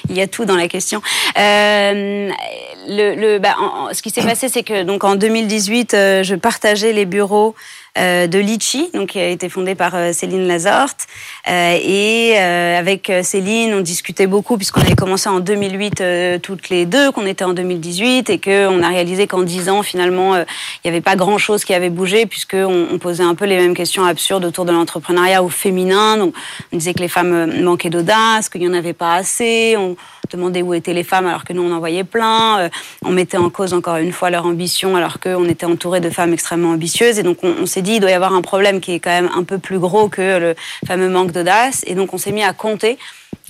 il 0.09 0.17
y 0.17 0.21
a 0.21 0.27
tout 0.27 0.43
dans 0.45 0.57
la 0.57 0.67
question. 0.67 1.01
Le, 1.35 2.33
le, 2.87 3.39
bah, 3.39 3.55
ce 3.93 4.01
qui 4.01 4.09
s'est 4.09 4.23
passé, 4.23 4.49
c'est 4.49 4.63
que 4.63 4.83
donc 4.83 5.03
en 5.03 5.15
2018, 5.15 5.91
je 5.91 6.35
partageais 6.35 6.91
les 6.91 7.05
bureaux 7.05 7.55
de 7.97 8.39
Litchi, 8.39 8.89
donc 8.93 9.09
qui 9.09 9.19
a 9.19 9.27
été 9.27 9.49
fondée 9.49 9.75
par 9.75 9.93
Céline 10.13 10.47
Lazorte. 10.47 11.07
et 11.47 12.37
avec 12.37 13.11
Céline, 13.23 13.73
on 13.73 13.81
discutait 13.81 14.27
beaucoup 14.27 14.57
puisqu'on 14.57 14.81
avait 14.81 14.95
commencé 14.95 15.29
en 15.29 15.39
2008 15.39 16.03
toutes 16.41 16.69
les 16.69 16.85
deux, 16.85 17.11
qu'on 17.11 17.25
était 17.25 17.43
en 17.43 17.53
2018 17.53 18.29
et 18.29 18.39
qu'on 18.39 18.81
a 18.81 18.87
réalisé 18.87 19.27
qu'en 19.27 19.43
10 19.43 19.69
ans, 19.69 19.83
finalement, 19.83 20.37
il 20.37 20.45
n'y 20.85 20.89
avait 20.89 21.01
pas 21.01 21.15
grand-chose 21.15 21.65
qui 21.65 21.73
avait 21.73 21.89
bougé 21.89 22.25
puisqu'on 22.25 22.87
on 22.91 22.97
posait 22.97 23.23
un 23.23 23.35
peu 23.35 23.45
les 23.45 23.57
mêmes 23.57 23.73
questions 23.73 24.05
absurdes 24.05 24.45
autour 24.45 24.65
de 24.65 24.71
l'entrepreneuriat 24.71 25.43
au 25.43 25.49
féminin. 25.49 26.17
Donc, 26.17 26.33
on 26.71 26.77
disait 26.77 26.93
que 26.93 26.99
les 26.99 27.07
femmes 27.07 27.61
manquaient 27.61 27.89
d'audace, 27.89 28.49
qu'il 28.49 28.61
n'y 28.61 28.67
en 28.67 28.73
avait 28.73 28.93
pas 28.93 29.15
assez. 29.15 29.75
On 29.77 29.95
demandait 30.31 30.61
où 30.61 30.73
étaient 30.73 30.93
les 30.93 31.03
femmes 31.03 31.27
alors 31.27 31.43
que 31.43 31.53
nous, 31.53 31.61
on 31.61 31.71
en 31.73 31.79
voyait 31.79 32.03
plein. 32.03 32.59
Euh, 32.59 32.69
on 33.03 33.11
mettait 33.11 33.37
en 33.37 33.49
cause 33.49 33.73
encore 33.73 33.97
une 33.97 34.11
fois 34.11 34.29
leur 34.29 34.45
ambition 34.45 34.95
alors 34.95 35.19
qu'on 35.19 35.45
était 35.45 35.65
entouré 35.65 35.99
de 35.99 36.09
femmes 36.09 36.33
extrêmement 36.33 36.71
ambitieuses. 36.71 37.19
Et 37.19 37.23
donc, 37.23 37.37
on, 37.43 37.65
s'est 37.65 37.80
il 37.87 37.99
doit 37.99 38.11
y 38.11 38.13
avoir 38.13 38.33
un 38.33 38.41
problème 38.41 38.79
qui 38.79 38.93
est 38.93 38.99
quand 38.99 39.11
même 39.11 39.29
un 39.35 39.43
peu 39.43 39.57
plus 39.57 39.79
gros 39.79 40.09
que 40.09 40.39
le 40.39 40.55
fameux 40.85 41.09
manque 41.09 41.31
d'audace. 41.31 41.83
Et 41.87 41.95
donc, 41.95 42.13
on 42.13 42.17
s'est 42.17 42.31
mis 42.31 42.43
à 42.43 42.53
compter 42.53 42.97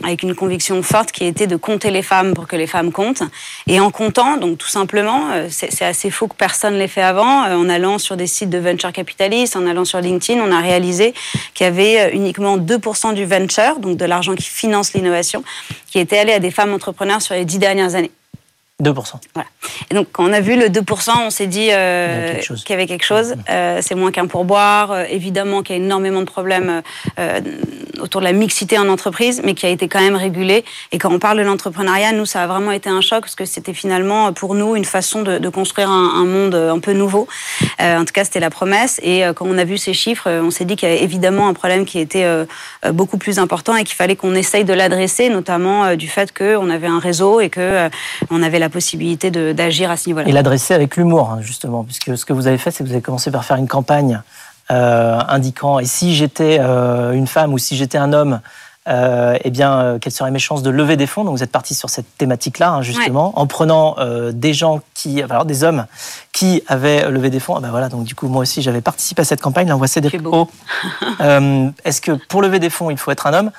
avec 0.04 0.24
une 0.24 0.36
conviction 0.36 0.82
forte 0.82 1.12
qui 1.12 1.26
était 1.26 1.48
de 1.48 1.56
compter 1.56 1.92
les 1.92 2.02
femmes 2.02 2.34
pour 2.34 2.48
que 2.48 2.56
les 2.56 2.68
femmes 2.68 2.92
comptent. 2.92 3.24
Et 3.68 3.80
en 3.80 3.92
comptant, 3.92 4.38
donc 4.38 4.58
tout 4.58 4.68
simplement, 4.68 5.30
euh, 5.32 5.48
c'est 5.50 5.84
assez 5.84 6.10
faux 6.10 6.28
que 6.28 6.36
personne 6.36 6.76
l'ait 6.76 6.88
fait 6.88 7.02
avant, 7.02 7.44
euh, 7.44 7.56
en 7.56 7.70
allant 7.70 7.98
sur 7.98 8.18
des 8.18 8.28
sites 8.28 8.50
de 8.50 8.58
venture 8.58 8.92
capitalistes, 8.92 9.56
en 9.56 9.68
allant 9.68 9.86
sur 9.86 10.02
LinkedIn, 10.02 10.42
on 10.42 10.52
a 10.52 10.60
réalisé 10.60 11.14
qu'il 11.54 11.66
y 11.66 11.68
avait 11.68 12.00
euh, 12.00 12.10
uniquement 12.14 12.58
2% 12.58 13.14
du 13.14 13.26
venture, 13.26 13.80
donc 13.80 13.98
de 13.98 14.06
l'argent 14.06 14.36
qui 14.36 14.44
finance 14.44 14.94
l'innovation, 14.94 15.44
qui 15.92 16.00
était 16.00 16.18
allé 16.18 16.34
à 16.34 16.40
des 16.40 16.52
femmes 16.52 16.74
entrepreneurs 16.74 17.22
sur 17.22 17.36
les 17.36 17.46
dix 17.46 17.60
dernières 17.60 17.96
années. 17.96 18.12
2%. 18.82 19.14
Voilà. 19.34 19.48
Et 19.90 19.94
donc, 19.94 20.08
quand 20.12 20.28
on 20.28 20.34
a 20.34 20.42
vu 20.42 20.56
le 20.56 20.68
2%, 20.68 21.12
on 21.26 21.30
s'est 21.30 21.48
dit 21.48 21.70
euh, 21.72 22.36
qu'il 22.40 22.70
y 22.70 22.74
avait 22.74 22.88
quelque 22.88 23.06
chose. 23.06 23.36
Euh, 23.50 23.80
c'est 23.82 23.96
moins 23.96 24.12
qu'un 24.12 24.28
pourboire. 24.28 24.92
Euh, 24.92 25.06
évidemment 25.10 25.62
qu'il 25.62 25.76
y 25.76 25.80
a 25.80 25.82
énormément 25.82 26.22
de 26.22 26.26
problèmes 26.26 26.82
autour 28.00 28.22
de 28.22 28.26
la 28.26 28.34
mixité 28.34 28.78
en 28.80 28.90
entreprise, 28.90 29.42
mais 29.44 29.54
qui 29.54 29.66
a 29.66 29.70
été 29.70 29.88
quand 29.88 30.02
même 30.02 30.16
régulé. 30.16 30.66
Et 30.92 30.98
quand 30.98 31.12
on 31.12 31.20
parle 31.20 31.38
de 31.38 31.44
l'entrepreneuriat, 31.44 32.14
nous, 32.14 32.26
ça 32.26 32.44
a 32.44 32.48
vraiment 32.48 32.72
été 32.72 32.90
un 32.90 33.02
choc 33.02 33.22
parce 33.22 33.36
que 33.36 33.46
c'était 33.46 33.74
finalement 33.74 34.34
pour 34.34 34.56
nous 34.56 34.76
une 34.76 34.86
façon 34.86 35.22
de, 35.22 35.38
de 35.38 35.50
construire 35.50 35.90
un, 35.90 36.22
un, 36.22 36.26
monde 36.26 36.56
un 36.56 36.80
peu 36.80 36.94
nouveau. 36.94 37.28
en 37.80 38.06
tout 38.06 38.14
cas, 38.14 38.24
c'était 38.24 38.40
la 38.40 38.50
promesse. 38.50 39.00
Et 39.04 39.24
quand 39.36 39.46
on 39.48 39.58
a 39.58 39.64
vu 39.64 39.78
ces 39.78 39.94
chiffres, 39.94 40.30
on 40.30 40.50
s'est 40.50 40.66
dit 40.66 40.76
qu'il 40.76 40.90
y 40.90 40.92
avait 40.92 41.04
évidemment 41.04 41.48
un 41.48 41.54
problème 41.54 41.86
qui 41.86 42.00
était 42.00 42.26
beaucoup 42.92 43.18
plus 43.18 43.38
important 43.38 43.76
et 43.76 43.84
qu'il 43.84 43.96
fallait 43.96 44.16
qu'on 44.16 44.34
essaye 44.34 44.64
de 44.64 44.74
l'adresser, 44.74 45.30
notamment 45.30 45.96
du 45.96 46.08
fait 46.08 46.36
qu'on 46.36 46.70
avait 46.70 46.88
un 46.88 47.00
réseau 47.00 47.40
et 47.42 47.50
que 47.50 47.90
on 48.30 48.42
avait 48.42 48.60
la 48.60 48.70
possibilité 48.72 49.30
d'agir 49.30 49.92
à 49.92 49.98
ce 49.98 50.10
niveau-là. 50.10 50.28
Et 50.28 50.32
l'adresser 50.32 50.74
avec 50.74 50.98
l'humour, 50.98 51.30
hein, 51.32 51.42
justement, 51.42 51.84
puisque 51.84 52.18
ce 52.18 52.26
que 52.26 52.34
vous 52.34 52.48
avez 52.48 52.58
fait, 52.58 52.72
c'est 52.72 52.84
que 52.84 52.90
vous 52.90 52.94
avez 52.94 53.04
commencé 53.04 53.30
par 53.30 53.46
faire 53.46 53.58
une 53.58 53.68
campagne 53.68 54.22
euh, 54.72 55.20
indiquant 55.28 55.80
et 55.80 55.86
si 55.86 56.16
j'étais 56.16 56.58
euh, 56.62 57.12
une 57.12 57.28
femme 57.28 57.54
ou 57.54 57.58
si 57.58 57.76
j'étais 57.76 57.98
un 57.98 58.14
homme, 58.14 58.40
euh, 58.88 59.38
eh 59.44 59.52
bien, 59.52 59.80
euh, 59.80 60.00
quelles 60.00 60.12
seraient 60.12 60.32
mes 60.32 60.40
chances 60.40 60.64
de 60.64 60.72
lever 60.72 60.98
des 60.98 61.06
fonds? 61.06 61.24
Donc, 61.24 61.38
vous 61.38 61.44
êtes 61.44 61.52
parti 61.52 61.76
sur 61.76 61.90
cette 61.90 62.18
thématique-là, 62.18 62.72
hein, 62.72 62.82
justement, 62.82 63.38
en 63.40 63.46
prenant 63.46 63.96
euh, 64.00 64.32
des 64.32 64.56
gens 64.56 64.82
qui, 64.96 65.22
alors 65.22 65.46
des 65.46 65.64
hommes 65.64 65.86
qui 66.34 66.64
avaient 66.68 67.10
levé 67.12 67.30
des 67.30 67.40
fonds. 67.40 67.56
Ah 67.56 67.60
ben 67.60 67.70
voilà, 67.70 67.90
donc 67.90 68.06
du 68.06 68.16
coup, 68.16 68.28
moi 68.28 68.42
aussi, 68.42 68.64
j'avais 68.64 68.82
participé 68.82 69.22
à 69.22 69.26
cette 69.26 69.42
campagne. 69.42 69.68
Là, 69.68 69.76
on 69.76 69.78
voit 69.78 69.88
Cédric 69.88 70.26
O. 70.26 70.50
Euh, 71.20 71.70
Est-ce 71.86 72.02
que 72.02 72.14
pour 72.14 72.42
lever 72.42 72.58
des 72.58 72.72
fonds, 72.72 72.90
il 72.90 72.98
faut 72.98 73.12
être 73.12 73.28
un 73.28 73.34
homme 73.34 73.52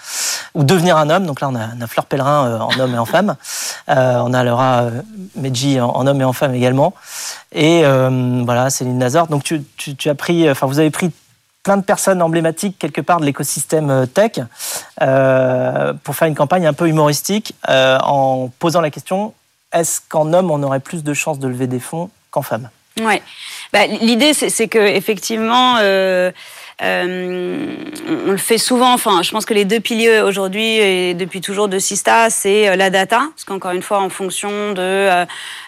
ou 0.55 0.65
devenir 0.65 0.97
un 0.97 1.09
homme? 1.09 1.27
Donc 1.27 1.41
là, 1.41 1.49
on 1.49 1.55
a, 1.55 1.69
on 1.79 1.81
a 1.81 1.87
Fleur 1.87 2.07
Pellerin 2.07 2.61
en 2.61 2.81
homme 2.81 2.95
et 2.95 2.99
en 2.99 3.05
femme. 3.05 3.37
On 3.87 4.35
a 4.35 4.43
Laura 4.43 4.87
Medji 5.37 5.81
en, 5.81 5.91
en, 5.91 6.07
homme 6.07 6.21
et 6.21 6.25
en 6.25 6.33
femme 6.33 6.55
également. 6.55 6.95
Et 7.53 7.83
voilà, 7.85 8.71
Céline 8.71 8.99
Nazar. 8.99 9.29
Donc, 9.29 9.45
tu, 9.45 9.63
tu, 9.77 9.95
tu 9.95 10.09
as 10.09 10.17
pris, 10.17 10.51
enfin, 10.51 10.67
vous 10.67 10.81
avez 10.81 10.91
pris 10.91 11.13
plein 11.63 11.77
de 11.77 11.83
personnes 11.83 12.23
emblématiques 12.23 12.79
quelque 12.79 13.01
part 13.01 13.21
de 13.21 13.25
l'écosystème 13.25 13.91
euh, 13.91 14.07
tech 14.07 14.33
euh, 15.01 15.93
pour 16.05 16.17
faire 16.17 16.29
une 16.29 16.35
campagne 16.35 16.67
un 16.67 16.73
peu 16.73 16.89
humoristique 16.89 17.55
euh, 17.69 17.99
en 18.03 18.51
posant 18.59 18.81
la 18.81 18.91
question 18.91 19.35
est-ce 19.73 20.01
qu'en 20.09 20.33
homme 20.33 20.51
on 20.51 20.63
aurait 20.63 20.81
plus 20.81 21.05
de 21.05 21.15
chances 21.15 21.39
de 21.39 21.49
lever 21.49 21.67
des 21.67 21.81
fonds 21.81 22.11
qu'en 22.31 22.43
femme? 22.43 22.69
Ouais. 23.01 23.23
Bah, 23.73 23.87
L'idée 23.87 24.35
c'est 24.35 24.69
que 24.69 24.79
effectivement. 24.79 25.79
On 26.83 28.31
le 28.31 28.37
fait 28.37 28.59
souvent. 28.59 28.93
Enfin, 28.93 29.23
je 29.23 29.31
pense 29.31 29.45
que 29.45 29.55
les 29.55 29.65
deux 29.65 29.81
piliers 29.81 30.21
aujourd'hui 30.21 30.79
et 30.79 31.15
depuis 31.15 31.41
toujours 31.41 31.69
de 31.69 31.79
Sista, 31.79 32.31
c'est 32.31 32.69
euh, 32.69 32.77
la 32.77 32.91
data, 32.91 33.29
parce 33.31 33.45
qu'encore 33.45 33.73
une 33.73 33.83
fois, 33.83 34.01
en 34.01 34.09
fonction 34.09 34.73
de 34.73 34.81
euh, 34.81 35.25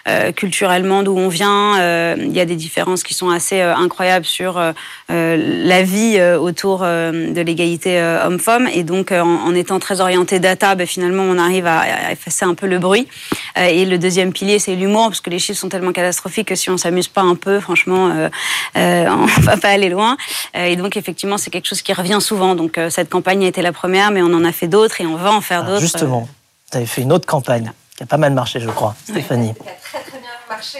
euh 0.07 0.31
culturellement 0.31 1.03
d'où 1.03 1.17
on 1.17 1.29
vient, 1.29 1.79
euh, 1.79 2.15
il 2.17 2.31
y 2.31 2.39
a 2.39 2.45
des 2.45 2.55
différences 2.55 3.03
qui 3.03 3.13
sont 3.13 3.29
assez 3.29 3.61
incroyables 3.61 4.25
sur 4.25 4.61
la 5.09 5.81
vie 5.83 6.21
autour 6.39 6.79
de 6.79 7.41
l'égalité 7.41 8.01
homme-femme. 8.25 8.67
Et 8.73 8.83
donc, 8.83 9.11
en, 9.11 9.53
étant 9.55 9.79
très 9.79 10.01
orienté 10.01 10.39
data, 10.39 10.75
ben, 10.75 10.87
finalement, 10.87 11.23
on 11.23 11.37
arrive 11.37 11.67
à, 11.67 12.11
effacer 12.11 12.45
un 12.45 12.53
peu 12.53 12.67
le 12.67 12.79
bruit. 12.79 13.07
et 13.55 13.85
le 13.85 13.97
deuxième 13.97 14.33
pilier, 14.33 14.59
c'est 14.59 14.75
l'humour, 14.75 15.07
parce 15.07 15.21
que 15.21 15.29
les 15.29 15.39
chiffres 15.39 15.59
sont 15.59 15.69
tellement 15.69 15.91
catastrophiques 15.91 16.49
que 16.49 16.55
si 16.55 16.69
on 16.69 16.77
s'amuse 16.77 17.07
pas 17.07 17.21
un 17.21 17.35
peu, 17.35 17.59
franchement, 17.59 18.11
on 18.75 19.25
va 19.41 19.57
pas 19.57 19.69
aller 19.69 19.89
loin. 19.89 20.17
et 20.53 20.75
donc, 20.75 20.97
effectivement, 21.05 21.37
c'est 21.37 21.51
quelque 21.51 21.67
chose 21.67 21.83
qui 21.83 21.93
revient 21.93 22.17
souvent. 22.19 22.55
Donc, 22.55 22.79
euh, 22.79 22.89
cette 22.89 23.09
campagne 23.09 23.45
a 23.45 23.47
été 23.47 23.61
la 23.61 23.71
première, 23.71 24.09
mais 24.09 24.23
on 24.23 24.33
en 24.33 24.43
a 24.43 24.51
fait 24.51 24.67
d'autres 24.67 25.01
et 25.01 25.05
on 25.05 25.15
va 25.15 25.31
en 25.31 25.41
faire 25.41 25.61
ah, 25.63 25.67
d'autres. 25.67 25.81
Justement, 25.81 26.27
tu 26.71 26.77
avais 26.77 26.87
fait 26.87 27.03
une 27.03 27.13
autre 27.13 27.27
campagne 27.27 27.71
qui 27.95 28.01
a 28.01 28.07
pas 28.07 28.17
mal 28.17 28.33
marché, 28.33 28.59
je 28.59 28.69
crois, 28.69 28.95
Stéphanie. 29.07 29.53
très, 29.53 29.99
très 29.99 30.17
bien 30.17 30.29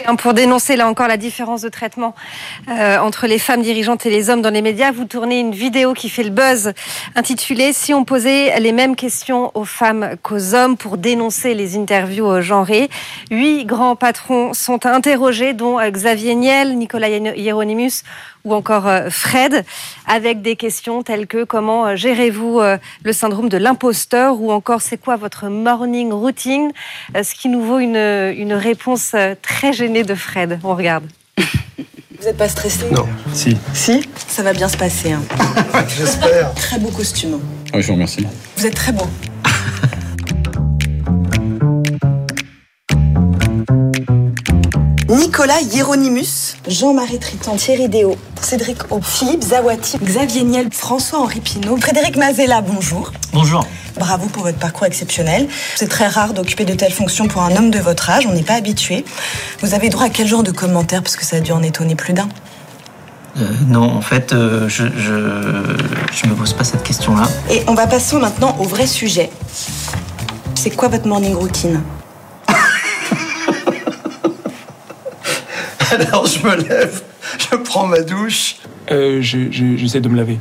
Hein, 0.05 0.15
pour 0.15 0.33
dénoncer 0.33 0.75
là 0.75 0.87
encore 0.87 1.07
la 1.07 1.17
différence 1.17 1.61
de 1.61 1.69
traitement 1.69 2.13
euh, 2.67 2.99
entre 2.99 3.25
les 3.25 3.39
femmes 3.39 3.63
dirigeantes 3.63 4.05
et 4.05 4.11
les 4.11 4.29
hommes 4.29 4.41
dans 4.41 4.51
les 4.51 4.61
médias, 4.61 4.91
vous 4.91 5.05
tournez 5.05 5.39
une 5.39 5.53
vidéo 5.53 5.93
qui 5.93 6.09
fait 6.09 6.23
le 6.23 6.29
buzz 6.29 6.73
intitulée 7.15 7.73
Si 7.73 7.93
on 7.93 8.05
posait 8.05 8.59
les 8.59 8.71
mêmes 8.71 8.95
questions 8.95 9.51
aux 9.55 9.65
femmes 9.65 10.17
qu'aux 10.21 10.53
hommes 10.53 10.77
pour 10.77 10.97
dénoncer 10.97 11.55
les 11.55 11.77
interviews 11.77 12.41
genrées. 12.41 12.89
Huit 13.31 13.65
grands 13.65 13.95
patrons 13.95 14.53
sont 14.53 14.85
interrogés, 14.85 15.53
dont 15.53 15.79
euh, 15.79 15.89
Xavier 15.89 16.35
Niel, 16.35 16.77
Nicolas 16.77 17.09
Hieronymus 17.09 18.03
ou 18.43 18.53
encore 18.53 18.87
euh, 18.87 19.09
Fred, 19.09 19.65
avec 20.05 20.43
des 20.43 20.55
questions 20.55 21.01
telles 21.01 21.25
que 21.25 21.43
comment 21.43 21.95
gérez-vous 21.95 22.61
le 23.03 23.13
syndrome 23.13 23.49
de 23.49 23.57
l'imposteur? 23.57 24.39
ou 24.39 24.51
encore 24.51 24.81
c'est 24.81 24.97
quoi 24.97 25.15
votre 25.15 25.47
morning 25.47 26.11
routine, 26.11 26.71
ce 27.15 27.33
qui 27.33 27.49
nous 27.49 27.61
vaut 27.61 27.79
une, 27.79 27.95
une 27.95 28.53
réponse 28.53 29.15
très 29.41 29.54
gênée 29.73 30.03
de 30.03 30.15
Fred. 30.15 30.59
On 30.63 30.75
regarde. 30.75 31.05
Vous 31.37 32.25
n'êtes 32.25 32.37
pas 32.37 32.49
stressé 32.49 32.85
Non, 32.91 33.07
si. 33.33 33.57
Si 33.73 34.07
Ça 34.27 34.43
va 34.43 34.53
bien 34.53 34.67
se 34.67 34.77
passer. 34.77 35.11
Hein. 35.11 35.21
J'espère. 35.97 36.53
Très 36.53 36.79
beau 36.79 36.89
costume. 36.89 37.39
Ah, 37.73 37.81
je 37.81 37.87
vous 37.87 37.93
remercie. 37.93 38.25
Vous 38.57 38.65
êtes 38.65 38.75
très 38.75 38.91
beau. 38.91 39.05
Nicolas 45.15 45.61
Hieronymus, 45.61 46.57
Jean-Marie 46.67 47.19
Triton, 47.19 47.55
Thierry 47.55 47.87
Déo, 47.87 48.17
Cédric 48.41 48.91
O, 48.91 48.99
Philippe 49.01 49.43
Zawati, 49.43 49.97
Xavier 50.03 50.43
Niel, 50.43 50.67
François-Henri 50.71 51.39
Pinault, 51.39 51.77
Frédéric 51.77 52.17
Mazella, 52.17 52.59
bonjour. 52.59 53.13
Bonjour. 53.31 53.65
Bravo 53.97 54.27
pour 54.27 54.43
votre 54.43 54.57
parcours 54.57 54.85
exceptionnel. 54.87 55.47
C'est 55.77 55.87
très 55.87 56.07
rare 56.07 56.33
d'occuper 56.33 56.65
de 56.65 56.73
telles 56.73 56.91
fonctions 56.91 57.29
pour 57.29 57.43
un 57.43 57.55
homme 57.55 57.71
de 57.71 57.79
votre 57.79 58.09
âge, 58.09 58.25
on 58.27 58.33
n'est 58.33 58.43
pas 58.43 58.55
habitué. 58.55 59.05
Vous 59.61 59.73
avez 59.73 59.87
droit 59.87 60.07
à 60.07 60.09
quel 60.09 60.27
genre 60.27 60.43
de 60.43 60.51
commentaires 60.51 61.01
Parce 61.01 61.15
que 61.15 61.23
ça 61.23 61.37
a 61.37 61.39
dû 61.39 61.53
en 61.53 61.63
étonner 61.63 61.95
plus 61.95 62.11
d'un? 62.11 62.27
Euh, 63.37 63.47
non, 63.67 63.83
en 63.83 64.01
fait, 64.01 64.33
euh, 64.33 64.67
je, 64.67 64.83
je, 64.97 65.13
je 66.11 66.27
me 66.27 66.35
pose 66.35 66.51
pas 66.51 66.65
cette 66.65 66.83
question-là. 66.83 67.23
Et 67.49 67.63
on 67.67 67.73
va 67.73 67.87
passer 67.87 68.17
maintenant 68.17 68.57
au 68.59 68.63
vrai 68.63 68.85
sujet. 68.85 69.29
C'est 70.55 70.71
quoi 70.71 70.89
votre 70.89 71.07
morning 71.07 71.35
routine? 71.35 71.81
Alors 75.91 76.25
je 76.25 76.39
me 76.45 76.55
lève, 76.55 77.01
je 77.37 77.55
prends 77.55 77.85
ma 77.87 78.01
douche. 78.01 78.57
Euh, 78.91 79.21
J'essaie 79.21 80.01
de 80.01 80.09
me 80.09 80.17
laver. 80.17 80.39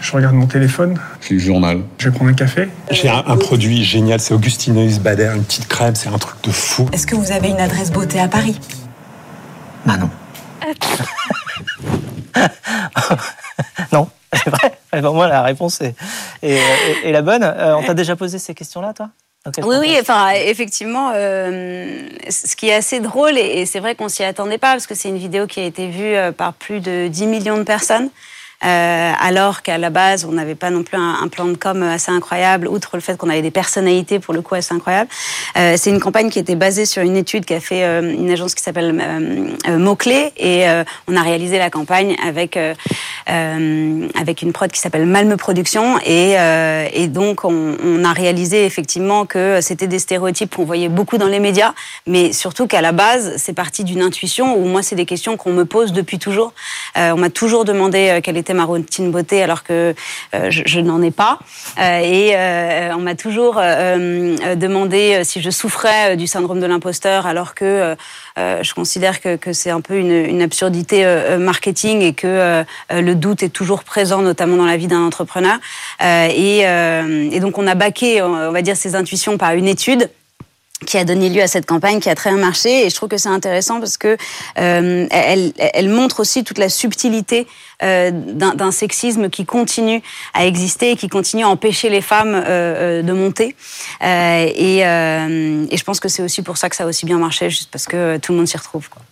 Je 0.00 0.12
regarde 0.12 0.34
mon 0.34 0.46
téléphone. 0.46 0.98
J'ai 1.20 1.34
le 1.34 1.40
journal. 1.40 1.82
Je 1.98 2.08
vais 2.08 2.14
prendre 2.14 2.30
un 2.30 2.34
café. 2.34 2.68
J'ai 2.90 3.08
un, 3.08 3.22
un, 3.26 3.36
produit 3.36 3.84
génial, 3.84 4.18
c'est 4.18 4.32
Augustineus 4.32 4.98
Bader, 4.98 5.32
une 5.36 5.44
petite 5.44 5.68
crème, 5.68 5.94
c'est 5.94 6.08
un 6.08 6.16
truc 6.16 6.42
de 6.42 6.50
fou. 6.50 6.88
Est-ce 6.92 7.06
que 7.06 7.14
vous 7.14 7.32
avez 7.32 7.48
une 7.48 7.60
adresse 7.60 7.92
beauté 7.92 8.18
à 8.18 8.28
Paris? 8.28 8.58
Bah 9.84 9.98
non. 9.98 10.10
non, 13.92 14.08
c'est 14.32 14.50
vrai. 14.50 14.78
Pour 15.02 15.14
moi, 15.14 15.28
la 15.28 15.42
réponse 15.42 15.80
est, 15.80 15.94
est, 16.42 16.56
est, 16.56 17.08
est 17.08 17.12
la 17.12 17.22
bonne. 17.22 17.42
Euh, 17.44 17.76
on 17.76 17.82
t'a 17.82 17.94
déjà 17.94 18.16
posé 18.16 18.38
ces 18.38 18.54
questions-là, 18.54 18.94
toi? 18.94 19.10
Oui, 19.62 19.76
oui, 19.80 19.96
enfin, 19.98 20.30
effectivement, 20.30 21.12
euh, 21.14 22.08
ce 22.28 22.54
qui 22.56 22.68
est 22.68 22.74
assez 22.74 23.00
drôle, 23.00 23.38
et, 23.38 23.60
et 23.60 23.66
c'est 23.66 23.80
vrai 23.80 23.94
qu'on 23.94 24.10
s'y 24.10 24.22
attendait 24.22 24.58
pas, 24.58 24.72
parce 24.72 24.86
que 24.86 24.94
c'est 24.94 25.08
une 25.08 25.16
vidéo 25.16 25.46
qui 25.46 25.60
a 25.60 25.64
été 25.64 25.88
vue 25.88 26.14
euh, 26.14 26.30
par 26.30 26.52
plus 26.52 26.80
de 26.80 27.08
10 27.08 27.26
millions 27.26 27.56
de 27.56 27.62
personnes. 27.62 28.10
Euh, 28.62 29.12
alors 29.18 29.62
qu'à 29.62 29.78
la 29.78 29.88
base, 29.88 30.26
on 30.26 30.32
n'avait 30.32 30.54
pas 30.54 30.70
non 30.70 30.82
plus 30.82 30.98
un, 30.98 31.18
un, 31.22 31.28
plan 31.28 31.46
de 31.46 31.56
com 31.56 31.82
assez 31.82 32.10
incroyable, 32.10 32.68
outre 32.68 32.96
le 32.96 33.00
fait 33.00 33.16
qu'on 33.16 33.30
avait 33.30 33.40
des 33.40 33.50
personnalités 33.50 34.18
pour 34.18 34.34
le 34.34 34.42
coup 34.42 34.54
assez 34.54 34.74
incroyables. 34.74 35.08
Euh, 35.56 35.74
c'est 35.78 35.90
une 35.90 36.00
campagne 36.00 36.28
qui 36.28 36.38
était 36.38 36.56
basée 36.56 36.84
sur 36.84 37.02
une 37.02 37.16
étude 37.16 37.46
qu'a 37.46 37.60
fait 37.60 37.84
euh, 37.84 38.02
une 38.02 38.30
agence 38.30 38.54
qui 38.54 38.62
s'appelle 38.62 39.00
euh, 39.00 39.78
Mots-Clés, 39.78 40.32
et 40.36 40.64
on 41.08 41.16
a 41.16 41.22
réalisé 41.22 41.58
la 41.58 41.70
campagne 41.70 42.16
avec, 42.24 42.58
avec 43.26 44.42
une 44.42 44.52
prod 44.52 44.70
qui 44.70 44.78
s'appelle 44.78 45.06
Malme 45.06 45.36
Production, 45.36 45.98
et, 46.04 46.36
et 46.92 47.08
donc 47.08 47.44
on, 47.44 47.76
on, 47.82 48.04
a 48.04 48.12
réalisé 48.12 48.64
effectivement 48.64 49.26
que 49.26 49.60
c'était 49.60 49.86
des 49.86 49.98
stéréotypes 49.98 50.54
qu'on 50.54 50.64
voyait 50.64 50.88
beaucoup 50.88 51.18
dans 51.18 51.26
les 51.26 51.40
médias, 51.40 51.74
mais 52.06 52.32
surtout 52.32 52.66
qu'à 52.66 52.80
la 52.80 52.92
base, 52.92 53.34
c'est 53.36 53.52
parti 53.52 53.84
d'une 53.84 54.02
intuition, 54.02 54.56
où 54.56 54.64
moi, 54.66 54.82
c'est 54.82 54.96
des 54.96 55.06
questions 55.06 55.36
qu'on 55.36 55.52
me 55.52 55.64
pose 55.64 55.92
depuis 55.92 56.18
toujours. 56.18 56.52
on 56.96 57.16
m'a 57.16 57.30
toujours 57.30 57.64
demandé 57.64 58.20
quelle 58.22 58.36
était 58.36 58.49
ma 58.54 58.64
routine 58.64 59.10
beauté 59.10 59.42
alors 59.42 59.62
que 59.62 59.94
euh, 60.34 60.50
je, 60.50 60.80
n'en 60.80 61.02
ai 61.02 61.10
pas. 61.10 61.38
Euh, 61.78 61.98
et 61.98 62.32
euh, 62.34 62.94
on 62.94 63.00
m'a 63.00 63.14
toujours 63.14 63.54
demandé 63.54 65.22
si 65.24 65.40
je 65.40 65.50
souffrais 65.50 66.16
du 66.16 66.26
syndrome 66.26 66.60
de 66.60 66.66
l'imposteur 66.66 67.26
alors 67.26 67.54
que 67.54 67.96
je 68.36 68.74
considère 68.74 69.20
que, 69.20 69.52
c'est 69.52 69.70
un 69.70 69.80
peu 69.80 69.96
une, 69.96 70.42
absurdité 70.42 71.04
marketing 71.38 72.00
et 72.00 72.14
que 72.14 72.64
le 72.90 73.14
doute 73.14 73.42
est 73.42 73.50
toujours 73.50 73.84
présent, 73.84 74.22
notamment 74.22 74.56
dans 74.56 74.66
la 74.66 74.76
vie 74.76 74.86
d'un 74.86 75.02
entrepreneur. 75.02 75.58
Et, 76.02 76.60
et, 76.60 77.40
donc 77.40 77.58
on 77.58 77.66
a 77.66 77.74
baqué, 77.74 78.22
on 78.22 78.52
va 78.52 78.62
dire, 78.62 78.76
ces 78.76 78.94
intuitions 78.94 79.36
par 79.36 79.52
une 79.52 79.68
étude 79.68 80.10
qui 80.86 80.96
a 80.96 81.04
donné 81.04 81.28
lieu 81.28 81.42
à 81.42 81.46
cette 81.46 81.66
campagne 81.66 82.00
qui 82.00 82.08
a 82.08 82.14
très 82.14 82.30
bien 82.30 82.38
marché 82.38 82.86
et 82.86 82.90
je 82.90 82.94
trouve 82.94 83.08
que 83.08 83.18
c'est 83.18 83.28
intéressant 83.28 83.80
parce 83.80 83.96
que 83.96 84.16
euh, 84.58 85.06
elle, 85.10 85.52
elle, 85.56 85.88
montre 85.88 86.20
aussi 86.20 86.42
toute 86.44 86.58
la 86.58 86.68
subtilité 86.68 87.46
euh, 87.82 88.10
d'un 88.12 88.70
sexisme 88.70 89.28
qui 89.28 89.44
continue 89.44 90.02
à 90.34 90.46
exister 90.46 90.92
et 90.92 90.96
qui 90.96 91.08
continue 91.08 91.44
à 91.44 91.48
empêcher 91.48 91.90
les 91.90 92.00
femmes 92.00 92.34
euh, 92.34 93.00
euh 93.00 93.02
de 93.02 93.12
monter 93.12 93.56
euh, 94.02 94.52
et, 94.54 94.86
euh, 94.86 95.66
et, 95.70 95.76
je 95.76 95.84
pense 95.84 96.00
que 96.00 96.08
c'est 96.08 96.22
aussi 96.22 96.42
pour 96.42 96.56
ça 96.56 96.68
que 96.68 96.76
ça 96.76 96.84
a 96.84 96.86
aussi 96.86 97.06
bien 97.06 97.18
marché 97.18 97.50
juste 97.50 97.70
parce 97.70 97.86
que 97.86 98.18
tout 98.18 98.32
le 98.32 98.38
monde 98.38 98.48
s'y 98.48 98.56
retrouve 98.56 98.88
quoi. 98.88 99.02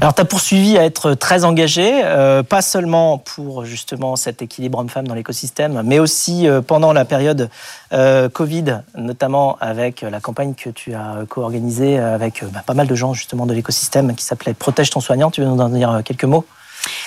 Alors, 0.00 0.14
tu 0.14 0.20
as 0.20 0.24
poursuivi 0.24 0.76
à 0.76 0.84
être 0.84 1.14
très 1.14 1.44
engagé, 1.44 2.02
euh, 2.04 2.42
pas 2.42 2.62
seulement 2.62 3.18
pour 3.18 3.64
justement 3.64 4.16
cet 4.16 4.42
équilibre 4.42 4.78
homme-femme 4.78 5.06
dans 5.06 5.14
l'écosystème, 5.14 5.82
mais 5.84 5.98
aussi 6.00 6.48
euh, 6.48 6.60
pendant 6.60 6.92
la 6.92 7.04
période 7.04 7.48
euh, 7.92 8.28
Covid, 8.28 8.80
notamment 8.96 9.56
avec 9.60 10.02
la 10.02 10.20
campagne 10.20 10.54
que 10.54 10.70
tu 10.70 10.94
as 10.94 11.18
co-organisée 11.28 11.98
avec 11.98 12.44
bah, 12.52 12.62
pas 12.66 12.74
mal 12.74 12.88
de 12.88 12.94
gens 12.94 13.14
justement 13.14 13.46
de 13.46 13.54
l'écosystème 13.54 14.14
qui 14.16 14.24
s'appelait 14.24 14.54
Protège 14.54 14.90
ton 14.90 15.00
soignant. 15.00 15.30
Tu 15.30 15.40
veux 15.40 15.46
nous 15.46 15.60
en 15.60 15.68
dire 15.68 16.00
quelques 16.04 16.24
mots? 16.24 16.44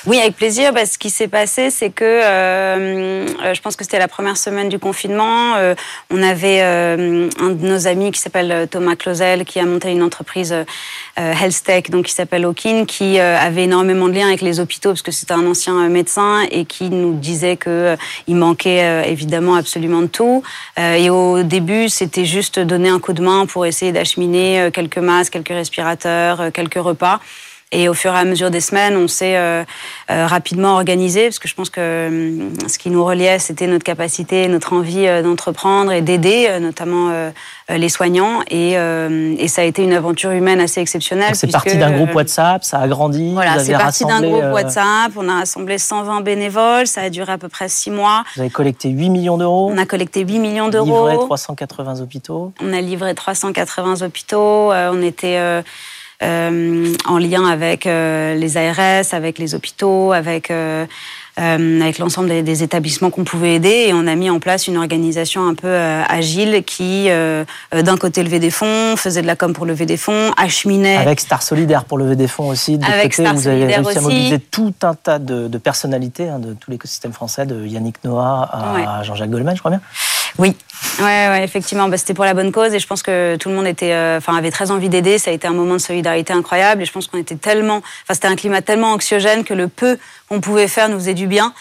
Oui, 0.05 0.19
avec 0.19 0.35
plaisir. 0.35 0.71
Bah, 0.71 0.85
ce 0.85 0.97
qui 0.97 1.09
s'est 1.09 1.27
passé, 1.27 1.69
c'est 1.71 1.89
que 1.89 2.03
euh, 2.03 3.53
je 3.53 3.61
pense 3.61 3.75
que 3.75 3.83
c'était 3.83 3.99
la 3.99 4.07
première 4.07 4.37
semaine 4.37 4.69
du 4.69 4.77
confinement. 4.77 5.55
Euh, 5.55 5.73
on 6.11 6.21
avait 6.21 6.59
euh, 6.61 7.29
un 7.39 7.49
de 7.49 7.67
nos 7.67 7.87
amis 7.87 8.11
qui 8.11 8.19
s'appelle 8.19 8.67
Thomas 8.69 8.95
Clausel, 8.95 9.45
qui 9.45 9.59
a 9.59 9.65
monté 9.65 9.91
une 9.91 10.03
entreprise 10.03 10.53
euh, 10.53 10.63
Health 11.17 11.89
donc 11.89 12.05
qui 12.05 12.13
s'appelle 12.13 12.45
Okin, 12.45 12.85
qui 12.85 13.19
avait 13.19 13.63
énormément 13.63 14.07
de 14.07 14.13
liens 14.13 14.27
avec 14.27 14.41
les 14.41 14.59
hôpitaux 14.59 14.89
parce 14.89 15.01
que 15.01 15.11
c'était 15.11 15.33
un 15.33 15.45
ancien 15.47 15.89
médecin 15.89 16.43
et 16.51 16.65
qui 16.65 16.89
nous 16.89 17.13
disait 17.13 17.57
que 17.57 17.95
il 18.27 18.35
manquait 18.35 19.09
évidemment 19.09 19.55
absolument 19.55 20.01
de 20.01 20.07
tout. 20.07 20.43
et 20.77 21.09
au 21.09 21.41
début, 21.43 21.89
c'était 21.89 22.25
juste 22.25 22.59
donner 22.59 22.89
un 22.89 22.99
coup 22.99 23.13
de 23.13 23.23
main 23.23 23.45
pour 23.45 23.65
essayer 23.65 23.91
d'acheminer 23.91 24.69
quelques 24.73 24.97
masques, 24.97 25.33
quelques 25.33 25.49
respirateurs, 25.49 26.51
quelques 26.53 26.75
repas. 26.75 27.19
Et 27.71 27.89
au 27.89 27.93
fur 27.93 28.13
et 28.13 28.17
à 28.17 28.23
mesure 28.25 28.51
des 28.51 28.61
semaines, 28.61 28.95
on 28.95 29.07
s'est 29.07 29.35
euh, 29.37 29.63
euh, 30.11 30.27
rapidement 30.27 30.75
organisé, 30.75 31.23
parce 31.23 31.39
que 31.39 31.47
je 31.47 31.55
pense 31.55 31.71
que 31.71 31.81
euh, 31.81 32.49
ce 32.67 32.77
qui 32.77 32.91
nous 32.91 33.03
reliait, 33.03 33.39
c'était 33.39 33.65
notre 33.65 33.83
capacité, 33.83 34.47
notre 34.47 34.73
envie 34.73 35.07
d'entreprendre 35.23 35.91
et 35.91 36.01
d'aider, 36.01 36.57
notamment 36.61 37.11
les 37.69 37.89
soignants. 37.89 38.41
Et, 38.49 38.73
et, 38.73 39.47
ça 39.47 39.61
a 39.61 39.65
été 39.65 39.83
une 39.83 39.93
aventure 39.93 40.31
humaine 40.31 40.59
assez 40.61 40.79
exceptionnelle. 40.79 41.35
C'est 41.35 41.51
parti 41.51 41.75
d'un 41.77 41.91
groupe 41.91 42.13
WhatsApp, 42.13 42.63
ça 42.63 42.79
a 42.79 42.87
grandi. 42.87 43.33
Voilà, 43.33 43.59
c'est 43.59 43.73
parti 43.73 44.05
d'un 44.05 44.21
groupe 44.21 44.53
WhatsApp. 44.53 45.11
On 45.15 45.27
a 45.27 45.39
rassemblé 45.39 45.77
120 45.77 46.21
bénévoles, 46.21 46.87
ça 46.87 47.01
a 47.01 47.09
duré 47.09 47.31
à 47.31 47.37
peu 47.37 47.49
près 47.49 47.67
6 47.67 47.89
mois. 47.89 48.23
Vous 48.35 48.41
avez 48.41 48.51
collecté 48.51 48.89
8 48.89 49.09
millions 49.09 49.37
d'euros. 49.37 49.71
On 49.73 49.77
a 49.77 49.85
collecté 49.85 50.21
8 50.21 50.39
millions 50.39 50.69
d'euros. 50.69 51.09
Livré 51.09 51.25
380 51.25 52.01
hôpitaux. 52.01 52.53
On 52.61 52.73
a 52.73 52.81
livré 52.81 53.15
380 53.15 54.03
hôpitaux. 54.03 54.71
on 54.71 55.01
était 55.01 55.63
en 56.21 57.17
lien 57.17 57.45
avec 57.45 57.85
euh, 57.87 58.35
les 58.35 58.57
ARS, 58.57 59.13
avec 59.13 59.39
les 59.39 59.55
hôpitaux, 59.55 60.11
avec 60.11 60.51
euh, 60.51 60.85
euh, 61.37 61.81
avec 61.81 61.97
l'ensemble 61.97 62.29
des, 62.29 62.43
des, 62.43 62.63
établissements 62.63 63.09
qu'on 63.09 63.25
pouvait 63.25 63.55
aider 63.55 63.87
et 63.87 63.93
on 63.93 64.07
a 64.07 64.15
mis 64.15 64.29
en 64.29 64.39
place 64.39 64.67
une 64.67 64.77
organisation 64.77 65.45
un 65.45 65.53
peu 65.53 65.67
euh, 65.67 66.01
agile 66.07 66.63
qui, 66.65 67.09
euh, 67.09 67.43
d'un 67.73 67.97
côté, 67.97 68.23
levait 68.23 68.39
des 68.39 68.49
fonds, 68.49 68.95
faisait 68.95 69.21
de 69.21 69.27
la 69.27 69.35
com 69.35 69.51
pour 69.51 69.65
lever 69.65 69.85
des 69.85 69.97
fonds, 69.97 70.31
acheminait. 70.37 70.95
Avec 70.95 71.19
Star 71.19 71.43
Solidaire 71.43 71.83
pour 71.83 71.97
lever 71.97 72.15
des 72.15 72.29
fonds 72.29 72.47
aussi. 72.47 72.77
De 72.77 72.85
avec 72.85 73.11
côté, 73.11 73.23
Star 73.23 73.35
vous 73.35 73.49
avez 73.49 73.65
réussi 73.65 73.81
aussi. 73.81 73.97
à 73.97 74.01
mobiliser 74.01 74.39
tout 74.39 74.73
un 74.83 74.93
tas 74.93 75.19
de, 75.19 75.49
de 75.49 75.57
personnalités 75.57 76.29
hein, 76.29 76.39
de 76.39 76.53
tout 76.53 76.71
l'écosystème 76.71 77.11
français, 77.11 77.45
de 77.45 77.65
Yannick 77.65 78.01
Noah 78.05 78.49
à 78.49 78.73
ouais. 78.73 79.03
Jean-Jacques 79.03 79.29
Goldman, 79.29 79.55
je 79.55 79.59
crois 79.59 79.71
bien. 79.71 79.81
Oui, 80.37 80.53
ouais, 80.99 81.27
ouais 81.29 81.43
effectivement, 81.43 81.87
bah, 81.87 81.97
c'était 81.97 82.13
pour 82.13 82.25
la 82.25 82.33
bonne 82.33 82.51
cause 82.51 82.73
et 82.73 82.79
je 82.79 82.87
pense 82.87 83.01
que 83.03 83.37
tout 83.37 83.49
le 83.49 83.55
monde 83.55 83.67
était, 83.67 83.95
enfin, 84.17 84.35
avait 84.35 84.51
très 84.51 84.71
envie 84.71 84.89
d'aider. 84.89 85.17
Ça 85.17 85.31
a 85.31 85.33
été 85.33 85.47
un 85.47 85.53
moment 85.53 85.75
de 85.75 85.79
solidarité 85.79 86.33
incroyable 86.33 86.81
et 86.81 86.85
je 86.85 86.91
pense 86.91 87.07
qu'on 87.07 87.17
était 87.17 87.35
tellement, 87.35 87.77
enfin, 87.77 88.13
c'était 88.13 88.27
un 88.27 88.35
climat 88.35 88.61
tellement 88.61 88.91
anxiogène 88.91 89.43
que 89.45 89.53
le 89.53 89.67
peu 89.69 89.97
qu'on 90.27 90.41
pouvait 90.41 90.67
faire 90.67 90.89
nous 90.89 90.97
faisait 90.99 91.13
du 91.13 91.27
bien. 91.27 91.53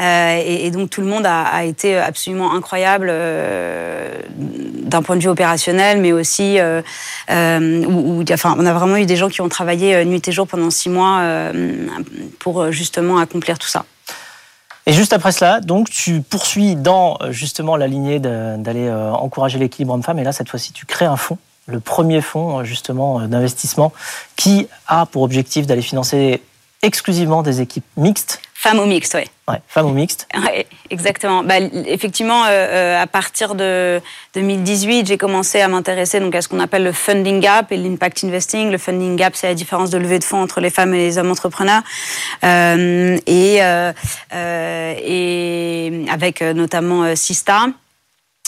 Euh, 0.00 0.42
et, 0.44 0.70
donc 0.70 0.88
tout 0.88 1.02
le 1.02 1.06
monde 1.06 1.26
a, 1.26 1.42
a 1.42 1.64
été 1.64 1.96
absolument 1.96 2.54
incroyable 2.54 3.08
euh, 3.10 4.08
d'un 4.38 5.02
point 5.02 5.16
de 5.16 5.20
vue 5.20 5.28
opérationnel, 5.28 6.00
mais 6.00 6.12
aussi 6.12 6.58
euh, 6.58 6.80
où, 7.28 8.20
où, 8.20 8.24
enfin, 8.32 8.54
on 8.58 8.64
a 8.64 8.72
vraiment 8.72 8.96
eu 8.96 9.04
des 9.04 9.16
gens 9.16 9.28
qui 9.28 9.40
ont 9.42 9.48
travaillé 9.48 10.04
nuit 10.04 10.26
et 10.26 10.32
jour 10.32 10.46
pendant 10.46 10.70
six 10.70 10.88
mois 10.88 11.18
euh, 11.20 11.86
pour 12.38 12.72
justement 12.72 13.18
accomplir 13.18 13.58
tout 13.58 13.68
ça. 13.68 13.84
Et 14.86 14.92
juste 14.92 15.12
après 15.12 15.32
cela, 15.32 15.60
donc 15.60 15.90
tu 15.90 16.20
poursuis 16.22 16.74
dans 16.74 17.18
justement 17.30 17.76
la 17.76 17.86
lignée 17.86 18.18
d'aller 18.18 18.88
euh, 18.88 19.12
encourager 19.12 19.58
l'équilibre 19.58 19.92
homme-femme, 19.94 20.18
et 20.18 20.24
là 20.24 20.32
cette 20.32 20.48
fois-ci 20.48 20.72
tu 20.72 20.86
crées 20.86 21.04
un 21.04 21.16
fonds 21.16 21.38
le 21.70 21.80
premier 21.80 22.20
fonds 22.20 22.64
justement 22.64 23.26
d'investissement 23.26 23.92
qui 24.36 24.66
a 24.86 25.06
pour 25.06 25.22
objectif 25.22 25.66
d'aller 25.66 25.82
financer 25.82 26.42
exclusivement 26.82 27.42
des 27.42 27.60
équipes 27.60 27.84
mixtes. 27.96 28.40
Femmes 28.62 28.80
ou 28.80 28.84
mixtes, 28.84 29.14
oui. 29.14 29.22
Ouais, 29.48 29.62
femmes 29.68 29.86
ou 29.86 29.94
mixtes. 29.94 30.28
Ouais, 30.36 30.66
exactement. 30.90 31.42
Bah, 31.42 31.54
effectivement, 31.86 32.44
euh, 32.46 33.02
à 33.02 33.06
partir 33.06 33.54
de 33.54 34.02
2018, 34.34 35.06
j'ai 35.06 35.16
commencé 35.16 35.62
à 35.62 35.68
m'intéresser 35.68 36.20
donc 36.20 36.34
à 36.34 36.42
ce 36.42 36.48
qu'on 36.48 36.60
appelle 36.60 36.84
le 36.84 36.92
funding 36.92 37.40
gap 37.40 37.72
et 37.72 37.78
l'impact 37.78 38.22
investing. 38.22 38.70
Le 38.70 38.76
funding 38.76 39.16
gap, 39.16 39.34
c'est 39.34 39.46
la 39.46 39.54
différence 39.54 39.88
de 39.88 39.96
levée 39.96 40.18
de 40.18 40.24
fonds 40.24 40.42
entre 40.42 40.60
les 40.60 40.68
femmes 40.68 40.92
et 40.94 40.98
les 40.98 41.16
hommes 41.16 41.30
entrepreneurs. 41.30 41.80
Euh, 42.44 43.16
et, 43.26 43.62
euh, 43.62 43.92
et 44.34 46.04
avec 46.10 46.42
notamment 46.42 47.16
Sista. 47.16 47.68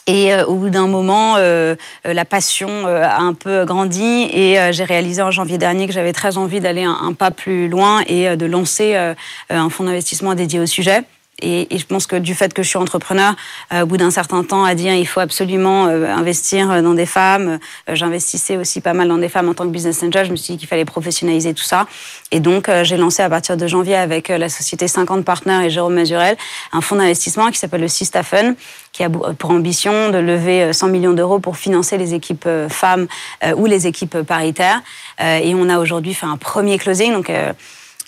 Et 0.07 0.35
euh, 0.35 0.45
au 0.47 0.57
bout 0.57 0.71
d'un 0.71 0.89
moment, 0.89 1.37
euh, 1.37 1.77
la 2.05 2.25
passion 2.25 2.69
euh, 2.69 3.05
a 3.05 3.21
un 3.21 3.35
peu 3.35 3.65
grandi 3.65 4.29
et 4.33 4.59
euh, 4.59 4.73
j'ai 4.73 4.85
réalisé 4.85 5.23
en 5.23 5.31
janvier 5.31 5.59
dernier 5.59 5.87
que 5.87 5.93
j'avais 5.93 6.13
très 6.13 6.39
envie 6.39 6.61
d'aller 6.61 6.83
un, 6.83 6.99
un, 7.01 7.13
pas 7.13 7.31
plus 7.31 7.69
loin 7.69 8.03
et 8.09 8.29
euh, 8.29 8.37
de 8.37 8.47
lancer 8.47 8.97
euh, 8.97 9.15
un 9.49 9.71
fonds 9.71 9.85
d'investissement 9.85 10.35
dédié 10.35 10.59
au 10.59 10.67
sujet. 10.67 11.05
Et, 11.43 11.75
et, 11.75 11.79
je 11.79 11.87
pense 11.87 12.07
que 12.07 12.17
du 12.17 12.35
fait 12.35 12.55
que 12.55 12.63
je 12.63 12.69
suis 12.69 12.79
entrepreneur, 12.79 13.35
euh, 13.73 13.83
au 13.83 13.87
bout 13.87 13.97
d'un 13.97 14.11
certain 14.11 14.43
temps, 14.45 14.65
à 14.65 14.75
dire 14.75 14.95
il 14.95 15.07
faut 15.07 15.21
absolument 15.21 15.87
euh, 15.87 16.07
investir 16.07 16.83
dans 16.83 16.95
des 16.95 17.07
femmes. 17.07 17.59
Euh, 17.89 17.95
J'investissais 17.95 18.57
aussi 18.57 18.81
pas 18.81 18.95
mal 18.95 19.09
dans 19.09 19.19
des 19.19 19.29
femmes 19.29 19.49
en 19.49 19.55
tant 19.55 19.65
que 19.65 19.71
business 19.71 20.03
angel. 20.03 20.27
Je 20.27 20.31
me 20.31 20.37
suis 20.37 20.55
dit 20.55 20.59
qu'il 20.59 20.69
fallait 20.69 20.85
professionnaliser 20.85 21.55
tout 21.55 21.65
ça. 21.65 21.87
Et 22.33 22.41
donc 22.41 22.69
euh, 22.69 22.83
j'ai 22.83 22.97
lancé 22.97 23.23
à 23.23 23.29
partir 23.29 23.57
de 23.57 23.67
janvier 23.67 23.95
avec 23.95 24.31
euh, 24.31 24.39
la 24.39 24.49
société 24.49 24.89
50 24.89 25.25
Partners 25.25 25.67
et 25.67 25.71
Jérôme 25.71 25.95
Mazurel 25.95 26.37
un 26.73 26.81
fonds 26.81 26.97
d'investissement 26.97 27.51
qui 27.51 27.59
s'appelle 27.59 27.83
le 27.83 27.89
Sista 27.89 28.23
Fund, 28.23 28.57
qui 28.93 29.05
a 29.05 29.11
pour 29.11 29.51
ambition 29.51 30.11
de 30.11 30.19
lever 30.19 30.73
100 30.73 30.89
millions 30.89 31.13
d'euros 31.13 31.39
pour 31.39 31.59
financer 31.59 31.99
les 31.99 32.15
équipes 32.15 32.49
femmes 32.69 33.07
euh, 33.45 33.55
ou 33.55 33.67
les 33.67 33.87
équipes 33.87 34.23
paritaires. 34.23 34.81
et 35.21 35.55
on 35.55 35.69
a 35.69 35.79
aujourd'hui 35.79 36.15
fait 36.15 36.27
un 36.27 36.39
premier 36.39 36.79
closing. 36.79 37.13
Donc 37.13 37.31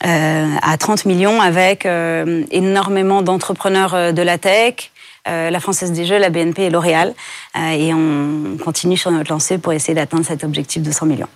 euh, 0.05 0.47
à 0.63 0.77
30 0.77 1.07
millions 1.07 1.41
avec 1.41 1.87
euh, 1.87 2.45
énormément 2.51 3.23
d'entrepreneurs 3.23 3.95
euh, 3.95 4.13
de 4.13 4.23
la 4.23 4.39
tech, 4.39 4.91
euh, 5.29 5.51
la 5.51 5.61
Française 5.61 5.93
des 5.93 6.05
Jeux, 6.05 6.19
la 6.19 6.31
BNP 6.31 6.65
et 6.65 6.71
L'Oréal. 6.71 7.15
Euh, 7.57 7.71
et 7.71 7.95
on 7.95 8.57
continue 8.63 8.97
sur 8.97 9.11
notre 9.11 9.31
lancée 9.31 9.59
pour 9.59 9.73
essayer 9.73 9.95
d'atteindre 9.95 10.25
cet 10.25 10.45
objectif 10.45 10.83
de 10.83 10.91
100 10.91 11.07
millions. 11.07 11.29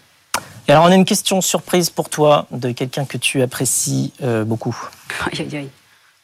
Et 0.66 0.72
alors, 0.72 0.84
on 0.84 0.88
a 0.88 0.94
une 0.94 1.06
question 1.06 1.40
surprise 1.40 1.88
pour 1.88 2.10
toi 2.10 2.46
de 2.50 2.72
quelqu'un 2.72 3.06
que 3.06 3.16
tu 3.16 3.40
apprécies 3.40 4.12
euh, 4.22 4.44
beaucoup. 4.44 4.76
Aïe, 5.32 5.40
aïe, 5.40 5.56
aïe. 5.56 5.68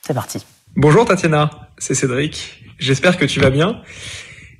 C'est 0.02 0.12
parti. 0.12 0.44
Bonjour 0.76 1.06
Tatiana, 1.06 1.70
c'est 1.78 1.94
Cédric. 1.94 2.62
J'espère 2.78 3.16
que 3.16 3.24
tu 3.24 3.40
vas 3.40 3.48
bien. 3.48 3.80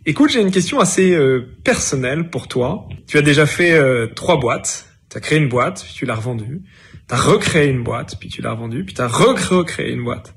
Écoute, 0.06 0.30
j'ai 0.30 0.40
une 0.40 0.50
question 0.50 0.80
assez 0.80 1.12
euh, 1.12 1.54
personnelle 1.64 2.30
pour 2.30 2.48
toi. 2.48 2.88
Tu 3.06 3.18
as 3.18 3.22
déjà 3.22 3.44
fait 3.44 3.72
euh, 3.72 4.06
trois 4.06 4.38
boîtes. 4.38 4.86
Tu 5.10 5.18
as 5.18 5.20
créé 5.20 5.38
une 5.38 5.48
boîte, 5.48 5.84
tu 5.94 6.06
l'as 6.06 6.14
revendue. 6.14 6.62
T'as 7.06 7.16
recréé 7.16 7.68
une 7.68 7.82
boîte, 7.82 8.16
puis 8.18 8.28
tu 8.28 8.42
l'as 8.42 8.52
revendue, 8.52 8.84
puis 8.84 8.94
t'as 8.94 9.08
recréé 9.08 9.92
une 9.92 10.04
boîte. 10.04 10.34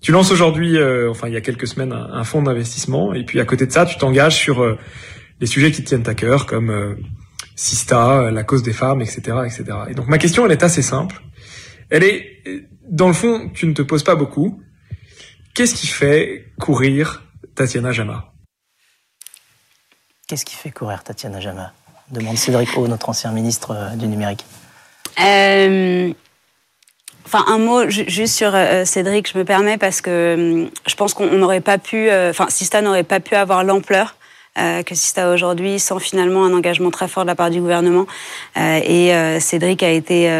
Tu 0.00 0.12
lances 0.12 0.30
aujourd'hui, 0.30 0.76
euh, 0.76 1.10
enfin 1.10 1.28
il 1.28 1.34
y 1.34 1.36
a 1.36 1.40
quelques 1.40 1.66
semaines, 1.66 1.92
un, 1.92 2.24
fonds 2.24 2.42
d'investissement, 2.42 3.14
et 3.14 3.24
puis 3.24 3.40
à 3.40 3.44
côté 3.44 3.66
de 3.66 3.72
ça, 3.72 3.86
tu 3.86 3.96
t'engages 3.96 4.36
sur 4.36 4.62
euh, 4.62 4.78
les 5.40 5.46
sujets 5.46 5.70
qui 5.72 5.82
te 5.82 5.88
tiennent 5.88 6.08
à 6.08 6.14
cœur, 6.14 6.46
comme 6.46 6.70
euh, 6.70 6.94
Sista, 7.56 8.30
la 8.30 8.44
cause 8.44 8.62
des 8.62 8.72
femmes, 8.72 9.00
etc., 9.00 9.38
etc. 9.44 9.64
Et 9.88 9.94
donc 9.94 10.08
ma 10.08 10.18
question, 10.18 10.44
elle 10.44 10.52
est 10.52 10.62
assez 10.62 10.82
simple. 10.82 11.22
Elle 11.90 12.04
est, 12.04 12.42
dans 12.90 13.06
le 13.06 13.14
fond, 13.14 13.50
tu 13.54 13.66
ne 13.66 13.72
te 13.72 13.82
poses 13.82 14.02
pas 14.02 14.16
beaucoup. 14.16 14.60
Qu'est-ce 15.54 15.74
qui 15.74 15.86
fait 15.86 16.52
courir 16.58 17.22
Tatiana 17.54 17.92
Jama? 17.92 18.32
Qu'est-ce 20.26 20.44
qui 20.44 20.56
fait 20.56 20.70
courir 20.70 21.04
Tatiana 21.04 21.38
Jama? 21.38 21.72
demande 22.10 22.36
Cédric 22.36 22.76
O, 22.76 22.88
notre 22.88 23.08
ancien 23.08 23.30
ministre 23.32 23.70
euh, 23.70 23.96
du 23.96 24.06
numérique. 24.06 24.44
Euh, 25.20 26.12
enfin, 27.26 27.44
un 27.48 27.58
mot 27.58 27.88
juste 27.88 28.34
sur 28.34 28.54
euh, 28.54 28.84
Cédric, 28.84 29.30
je 29.32 29.38
me 29.38 29.44
permets, 29.44 29.78
parce 29.78 30.00
que 30.00 30.68
je 30.86 30.94
pense 30.94 31.14
qu'on 31.14 31.26
n'aurait 31.26 31.60
pas 31.60 31.78
pu, 31.78 32.10
enfin, 32.10 32.46
Sista 32.48 32.82
n'aurait 32.82 33.04
pas 33.04 33.20
pu 33.20 33.34
avoir 33.34 33.64
l'ampleur 33.64 34.16
que 34.56 34.94
Sista 34.94 35.32
aujourd'hui 35.32 35.80
sans 35.80 35.98
finalement 35.98 36.44
un 36.44 36.54
engagement 36.54 36.92
très 36.92 37.08
fort 37.08 37.24
de 37.24 37.26
la 37.26 37.34
part 37.34 37.50
du 37.50 37.58
gouvernement. 37.58 38.06
et 38.56 39.12
Cédric 39.40 39.82
a 39.82 39.90
été, 39.90 40.30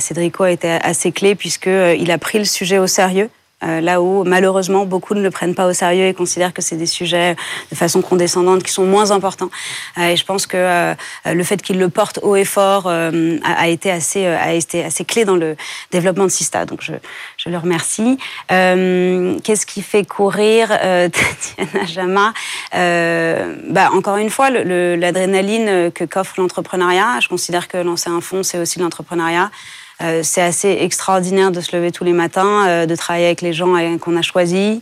Cédrico 0.00 0.44
a 0.44 0.50
été 0.50 0.70
assez 0.70 1.12
clé 1.12 1.34
puisqu'il 1.34 2.10
a 2.10 2.16
pris 2.16 2.38
le 2.38 2.46
sujet 2.46 2.78
au 2.78 2.86
sérieux. 2.86 3.28
Euh, 3.64 3.80
là 3.80 4.00
où 4.00 4.22
malheureusement 4.22 4.86
beaucoup 4.86 5.14
ne 5.14 5.20
le 5.20 5.32
prennent 5.32 5.56
pas 5.56 5.66
au 5.66 5.72
sérieux 5.72 6.06
et 6.06 6.14
considèrent 6.14 6.54
que 6.54 6.62
c'est 6.62 6.76
des 6.76 6.86
sujets 6.86 7.34
de 7.72 7.76
façon 7.76 8.02
condescendante 8.02 8.62
qui 8.62 8.72
sont 8.72 8.86
moins 8.86 9.10
importants. 9.10 9.50
Euh, 9.98 10.10
et 10.10 10.16
je 10.16 10.24
pense 10.24 10.46
que 10.46 10.56
euh, 10.56 10.94
le 11.26 11.42
fait 11.42 11.60
qu'il 11.60 11.78
le 11.80 11.88
porte 11.88 12.20
haut 12.22 12.36
et 12.36 12.44
fort 12.44 12.86
a, 12.88 13.68
été 13.68 13.90
assez, 13.90 14.26
a 14.26 14.52
été 14.52 14.84
assez 14.84 15.04
clé 15.04 15.24
dans 15.24 15.34
le 15.34 15.56
développement 15.90 16.24
de 16.24 16.30
Sista. 16.30 16.66
Donc 16.66 16.82
je, 16.82 16.92
je 17.36 17.48
le 17.48 17.58
remercie. 17.58 18.18
Qu'est-ce 18.48 19.66
qui 19.66 19.82
fait 19.82 20.04
courir 20.04 20.68
Tatiana 20.78 21.84
Jama? 21.86 22.32
Bah, 22.72 23.90
Encore 23.92 24.18
une 24.18 24.30
fois, 24.30 24.50
l'adrénaline 24.50 25.90
que 25.90 26.04
qu'offre 26.04 26.34
l'entrepreneuriat. 26.38 27.18
Je 27.20 27.28
considère 27.28 27.68
que 27.68 27.78
lancer 27.78 28.10
un 28.10 28.20
fonds, 28.20 28.42
c'est 28.42 28.58
aussi 28.58 28.78
l'entrepreneuriat. 28.78 29.50
Euh, 30.00 30.20
c'est 30.22 30.42
assez 30.42 30.78
extraordinaire 30.80 31.50
de 31.50 31.60
se 31.60 31.74
lever 31.74 31.90
tous 31.90 32.04
les 32.04 32.12
matins, 32.12 32.68
euh, 32.68 32.86
de 32.86 32.94
travailler 32.94 33.26
avec 33.26 33.40
les 33.40 33.52
gens 33.52 33.74
qu'on 33.98 34.16
a 34.16 34.22
choisis, 34.22 34.80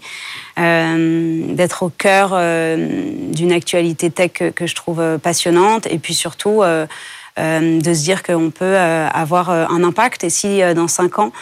euh, 0.58 1.54
d'être 1.54 1.82
au 1.82 1.88
cœur 1.88 2.30
d'une 2.76 3.52
actualité 3.52 4.10
tech 4.10 4.32
que, 4.54 4.66
je 4.66 4.74
trouve 4.74 5.18
passionnante, 5.22 5.86
et 5.86 5.98
puis 5.98 6.14
surtout 6.14 6.62
de 6.62 7.94
se 7.94 8.02
dire 8.02 8.22
qu'on 8.22 8.50
peut 8.50 8.76
avoir 8.76 9.50
un 9.50 9.84
impact. 9.84 10.24
Et 10.24 10.30
si 10.30 10.60
dans 10.74 10.88
cinq 10.88 11.18
ans, 11.18 11.32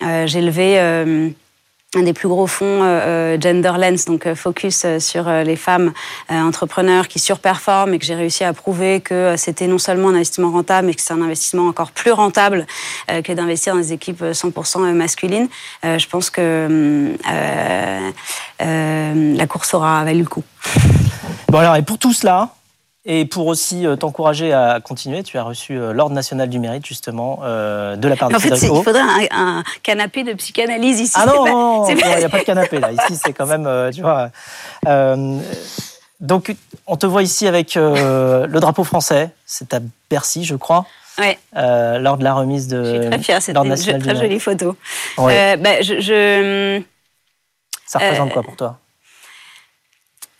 j'ai 0.00 0.40
levé 0.40 1.34
un 1.96 2.04
des 2.04 2.12
plus 2.12 2.28
gros 2.28 2.46
fonds 2.46 2.84
euh, 2.84 3.34
euh 3.34 3.40
Gender 3.40 3.72
Lens, 3.76 4.04
donc 4.04 4.26
euh, 4.26 4.36
focus 4.36 4.82
euh, 4.84 5.00
sur 5.00 5.28
les 5.28 5.56
femmes 5.56 5.92
entrepreneurs 6.28 7.08
qui 7.08 7.18
surperforment 7.18 7.94
et 7.94 7.98
que 7.98 8.04
j'ai 8.04 8.14
réussi 8.14 8.44
à 8.44 8.52
prouver 8.52 9.00
que 9.00 9.34
c'était 9.36 9.66
non 9.66 9.78
seulement 9.78 10.10
un 10.10 10.14
investissement 10.14 10.52
rentable, 10.52 10.86
mais 10.86 10.94
que 10.94 11.00
c'est 11.00 11.12
un 11.12 11.22
investissement 11.22 11.66
encore 11.66 11.90
plus 11.90 12.12
rentable 12.12 12.66
que 13.08 13.32
d'investir 13.32 13.74
dans 13.74 13.80
des 13.80 13.92
équipes 13.92 14.22
100% 14.22 14.92
masculines. 14.92 15.48
je 15.82 16.06
pense 16.06 16.30
que 16.30 17.16
la 18.60 19.46
course 19.46 19.74
aura 19.74 20.04
valu 20.04 20.20
le 20.20 20.28
coup. 20.28 20.44
Bon 21.48 21.58
alors, 21.58 21.76
et 21.76 21.82
pour 21.82 21.98
tout 21.98 22.12
cela, 22.12 22.50
et 23.06 23.24
pour 23.24 23.46
aussi 23.46 23.86
euh, 23.86 23.96
t'encourager 23.96 24.52
à 24.52 24.78
continuer, 24.80 25.22
tu 25.22 25.38
as 25.38 25.42
reçu 25.42 25.74
euh, 25.78 25.94
l'Ordre 25.94 26.14
national 26.14 26.50
du 26.50 26.58
mérite, 26.58 26.84
justement, 26.84 27.40
euh, 27.44 27.96
de 27.96 28.08
la 28.08 28.16
part 28.16 28.28
de 28.28 28.34
En 28.34 28.38
fait, 28.38 28.50
il 28.50 28.68
faudrait 28.68 29.28
un, 29.30 29.64
canapé 29.82 30.22
de 30.22 30.34
psychanalyse 30.34 31.00
ici. 31.00 31.14
Ah 31.16 31.24
non, 31.24 31.86
il 31.88 31.96
n'y 31.96 32.02
a 32.02 32.28
pas 32.28 32.40
de 32.40 32.44
canapé 32.44 32.78
là. 32.78 32.92
Ici, 32.92 33.18
c'est 33.22 33.32
quand 33.32 33.46
même, 33.46 33.68
tu 33.92 34.02
vois. 34.02 34.30
donc, 36.20 36.54
on 36.86 36.96
te 36.96 37.06
voit 37.06 37.22
ici 37.22 37.46
avec 37.46 37.74
le 37.74 38.58
drapeau 38.60 38.84
français. 38.84 39.30
C'est 39.46 39.72
à 39.72 39.80
Bercy, 40.10 40.44
je 40.44 40.56
crois. 40.56 40.84
Oui. 41.18 41.36
lors 41.54 42.18
de 42.18 42.24
la 42.24 42.34
remise 42.34 42.68
de. 42.68 42.84
Je 42.84 43.00
suis 43.00 43.10
très 43.10 43.18
fière, 43.18 43.42
c'est 43.42 43.56
une 43.56 44.02
très 44.02 44.16
jolie 44.16 44.40
photo. 44.40 44.76
Bah, 45.16 45.80
je... 45.80 46.82
Ça 47.86 47.98
représente 47.98 48.32
quoi 48.32 48.42
pour 48.42 48.56
toi? 48.56 48.78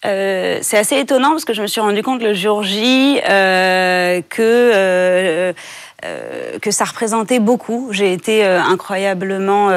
Euh, 0.06 0.58
c'est 0.62 0.78
assez 0.78 0.98
étonnant 0.98 1.30
parce 1.30 1.44
que 1.44 1.52
je 1.52 1.60
me 1.60 1.66
suis 1.66 1.80
rendu 1.80 2.02
compte 2.02 2.22
le 2.22 2.32
jour 2.32 2.62
J 2.62 3.20
euh, 3.28 4.22
que 4.28 4.40
euh, 4.40 5.52
euh 6.04 6.58
que 6.60 6.70
ça 6.70 6.84
représentait 6.84 7.38
beaucoup. 7.38 7.88
J'ai 7.90 8.12
été 8.12 8.44
incroyablement 8.44 9.70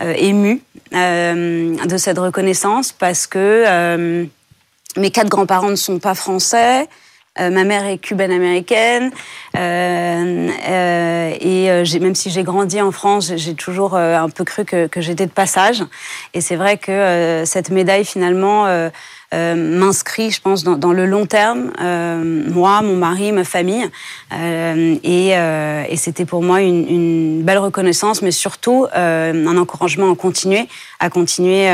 émue 0.00 0.62
de 0.92 1.96
cette 1.96 2.18
reconnaissance 2.18 2.92
parce 2.92 3.26
que 3.26 4.26
mes 4.96 5.10
quatre 5.10 5.28
grands-parents 5.28 5.70
ne 5.70 5.76
sont 5.76 5.98
pas 5.98 6.14
français. 6.14 6.88
Ma 7.38 7.64
mère 7.64 7.86
est 7.86 7.98
cubaine-américaine 7.98 9.10
euh, 9.56 11.32
et 11.40 11.98
même 12.00 12.14
si 12.14 12.30
j'ai 12.30 12.42
grandi 12.42 12.80
en 12.80 12.92
France, 12.92 13.32
j'ai 13.36 13.54
toujours 13.54 13.96
un 13.96 14.28
peu 14.28 14.44
cru 14.44 14.64
que, 14.64 14.86
que 14.86 15.00
j'étais 15.00 15.26
de 15.26 15.32
passage. 15.32 15.82
Et 16.34 16.40
c'est 16.40 16.56
vrai 16.56 16.76
que 16.76 17.42
cette 17.46 17.70
médaille 17.70 18.04
finalement 18.04 18.90
euh, 19.32 19.54
m'inscrit, 19.54 20.30
je 20.30 20.40
pense, 20.40 20.62
dans, 20.62 20.76
dans, 20.76 20.92
le 20.92 21.06
long 21.06 21.26
terme, 21.26 21.72
euh, 21.80 22.42
moi, 22.50 22.82
mon 22.82 22.96
mari, 22.96 23.32
ma 23.32 23.44
famille. 23.44 23.84
Euh, 24.32 24.96
et, 25.02 25.30
euh, 25.36 25.84
et 25.88 25.96
c'était 25.96 26.24
pour 26.24 26.42
moi 26.42 26.60
une, 26.60 26.86
une, 26.88 27.42
belle 27.42 27.58
reconnaissance, 27.58 28.22
mais 28.22 28.30
surtout 28.30 28.86
euh, 28.94 29.46
un 29.46 29.56
encouragement 29.56 30.12
à 30.12 30.16
continuer, 30.16 30.68
à 31.00 31.10
continuer 31.10 31.68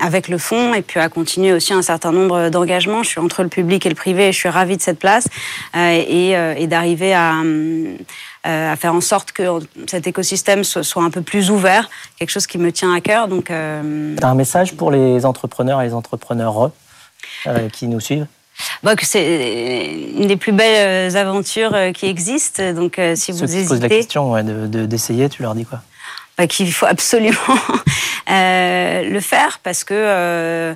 avec 0.00 0.28
le 0.28 0.38
fond 0.38 0.72
et 0.74 0.82
puis 0.82 1.00
à 1.00 1.08
continuer 1.08 1.52
aussi 1.52 1.72
un 1.72 1.82
certain 1.82 2.12
nombre 2.12 2.48
d'engagements. 2.48 3.02
Je 3.02 3.10
suis 3.10 3.20
entre 3.20 3.42
le 3.42 3.48
public 3.48 3.84
et 3.86 3.88
le 3.88 3.94
privé 3.94 4.28
et 4.28 4.32
je 4.32 4.38
suis 4.38 4.48
ravie 4.48 4.76
de 4.76 4.82
cette 4.82 4.98
place 4.98 5.26
et, 5.74 6.30
et 6.30 6.66
d'arriver 6.66 7.12
à 7.14 7.34
à 8.44 8.76
faire 8.76 8.94
en 8.94 9.00
sorte 9.00 9.32
que 9.32 9.42
cet 9.86 10.06
écosystème 10.06 10.64
soit, 10.64 11.02
un 11.02 11.10
peu 11.10 11.22
plus 11.22 11.50
ouvert, 11.50 11.88
quelque 12.18 12.30
chose 12.30 12.46
qui 12.46 12.58
me 12.58 12.70
tient 12.72 12.92
à 12.92 13.00
cœur. 13.00 13.26
Donc, 13.26 13.50
euh... 13.50 14.16
un 14.22 14.34
message 14.34 14.74
pour 14.74 14.90
les 14.90 15.24
entrepreneurs 15.24 15.80
et 15.80 15.86
les 15.86 15.94
entrepreneurs 15.94 16.72
euh, 17.46 17.68
qui 17.68 17.86
nous 17.86 18.00
suivent 18.00 18.26
que 18.96 19.04
c'est 19.04 20.12
une 20.16 20.28
des 20.28 20.36
plus 20.36 20.52
belles 20.52 21.12
euh, 21.12 21.18
aventures 21.18 21.74
euh, 21.74 21.90
qui 21.90 22.06
existent. 22.06 22.72
Donc, 22.72 23.00
si 23.16 23.32
vous 23.32 23.42
hésitez... 23.42 23.66
posent 23.66 23.80
la 23.80 23.88
question 23.88 24.42
d'essayer, 24.68 25.28
tu 25.28 25.42
leur 25.42 25.54
dis 25.54 25.64
quoi? 25.64 25.80
Bah, 26.38 26.46
Qu'il 26.46 26.72
faut 26.72 26.86
absolument 26.86 27.36
le 28.28 29.20
faire 29.20 29.58
parce 29.62 29.82
que, 29.84 30.74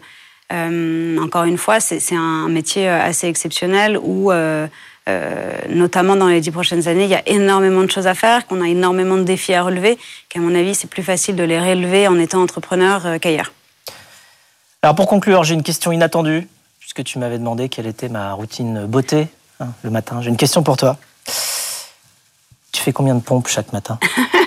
encore 1.20 1.44
une 1.44 1.58
fois, 1.58 1.78
c'est 1.80 2.16
un 2.16 2.48
métier 2.48 2.88
assez 2.88 3.28
exceptionnel 3.28 3.98
où, 4.02 4.32
notamment 5.68 6.16
dans 6.16 6.28
les 6.28 6.40
dix 6.40 6.50
prochaines 6.50 6.88
années, 6.88 7.04
il 7.04 7.10
y 7.10 7.14
a 7.14 7.28
énormément 7.28 7.82
de 7.82 7.90
choses 7.90 8.08
à 8.08 8.14
faire, 8.14 8.46
qu'on 8.46 8.60
a 8.60 8.68
énormément 8.68 9.16
de 9.16 9.24
défis 9.24 9.54
à 9.54 9.62
relever, 9.62 9.98
qu'à 10.28 10.40
mon 10.40 10.54
avis, 10.54 10.74
c'est 10.74 10.90
plus 10.90 11.04
facile 11.04 11.36
de 11.36 11.44
les 11.44 11.60
relever 11.60 12.08
en 12.08 12.18
étant 12.18 12.42
entrepreneur 12.42 13.20
qu'ailleurs. 13.20 13.52
Alors 14.82 14.94
pour 14.94 15.08
conclure, 15.08 15.42
j'ai 15.42 15.54
une 15.54 15.64
question 15.64 15.90
inattendue, 15.90 16.46
puisque 16.78 17.02
tu 17.02 17.18
m'avais 17.18 17.38
demandé 17.38 17.68
quelle 17.68 17.88
était 17.88 18.08
ma 18.08 18.32
routine 18.32 18.86
beauté 18.86 19.26
hein, 19.58 19.72
le 19.82 19.90
matin. 19.90 20.22
J'ai 20.22 20.28
une 20.28 20.36
question 20.36 20.62
pour 20.62 20.76
toi. 20.76 20.98
Tu 22.70 22.80
fais 22.80 22.92
combien 22.92 23.16
de 23.16 23.20
pompes 23.20 23.48
chaque 23.48 23.72
matin? 23.72 23.98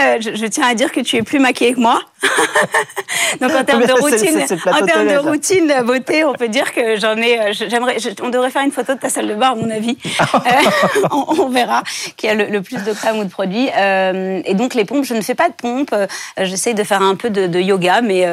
Euh, 0.00 0.18
je, 0.20 0.46
tiens 0.46 0.66
à 0.66 0.74
dire 0.74 0.92
que 0.92 1.00
tu 1.00 1.16
es 1.16 1.22
plus 1.22 1.38
maquillée 1.38 1.74
que 1.74 1.80
moi. 1.80 2.00
Donc 3.40 3.52
en 3.52 3.64
termes 3.64 3.86
de 3.86 3.92
routine, 3.92 4.40
en 4.66 4.86
termes 4.86 5.08
de 5.08 5.16
routine 5.16 5.72
beauté, 5.84 6.24
on 6.24 6.32
peut 6.32 6.48
dire 6.48 6.72
que 6.72 6.98
j'en 6.98 7.16
ai. 7.16 7.38
Euh, 7.38 7.52
j'aimerais, 7.52 7.96
on 8.22 8.30
devrait 8.30 8.50
faire 8.50 8.62
une 8.62 8.72
photo 8.72 8.94
de 8.94 8.98
ta 8.98 9.08
salle 9.08 9.28
de 9.28 9.34
bain, 9.34 9.50
à 9.50 9.54
mon 9.54 9.70
avis. 9.70 9.96
Euh, 10.20 11.08
on, 11.10 11.48
verra 11.48 11.82
qui 12.16 12.28
a 12.28 12.34
le, 12.34 12.62
plus 12.62 12.82
de 12.84 12.92
crème 12.92 13.18
ou 13.18 13.24
de 13.24 13.30
produits. 13.30 13.68
et 13.68 14.54
donc 14.54 14.74
les 14.74 14.84
pompes, 14.84 15.04
je 15.04 15.14
ne 15.14 15.20
fais 15.20 15.34
pas 15.34 15.48
de 15.48 15.54
pompes. 15.54 15.94
J'essaye 16.38 16.74
de 16.74 16.84
faire 16.84 17.02
un 17.02 17.14
peu 17.14 17.30
de, 17.30 17.60
yoga, 17.60 18.00
mais 18.00 18.26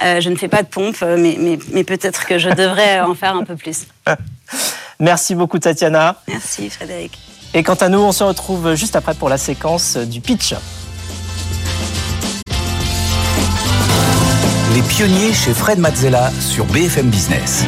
je 0.00 0.28
ne 0.28 0.36
fais 0.36 0.48
pas 0.48 0.62
de 0.62 0.68
pompes. 0.68 1.02
Mais, 1.02 1.36
mais, 1.38 1.58
mais 1.72 1.84
peut-être 1.84 2.26
que 2.26 2.38
je 2.38 2.50
devrais 2.50 3.00
en 3.00 3.14
faire 3.14 3.36
un 3.36 3.44
peu 3.44 3.56
plus. 3.56 3.86
Merci 4.98 5.34
beaucoup, 5.34 5.58
Tatiana. 5.58 6.16
Merci, 6.28 6.68
Frédéric. 6.68 7.18
Et 7.54 7.62
quant 7.62 7.74
à 7.74 7.88
nous, 7.88 8.00
on 8.00 8.12
se 8.12 8.24
retrouve 8.24 8.74
juste 8.74 8.96
après 8.96 9.14
pour 9.14 9.28
la 9.28 9.38
séquence 9.38 9.96
du 9.96 10.20
pitch. 10.20 10.54
Les 14.86 14.94
pionniers 14.94 15.32
chez 15.32 15.52
Fred 15.52 15.78
Mazzella 15.80 16.30
sur 16.38 16.64
BFM 16.66 17.08
Business. 17.08 17.64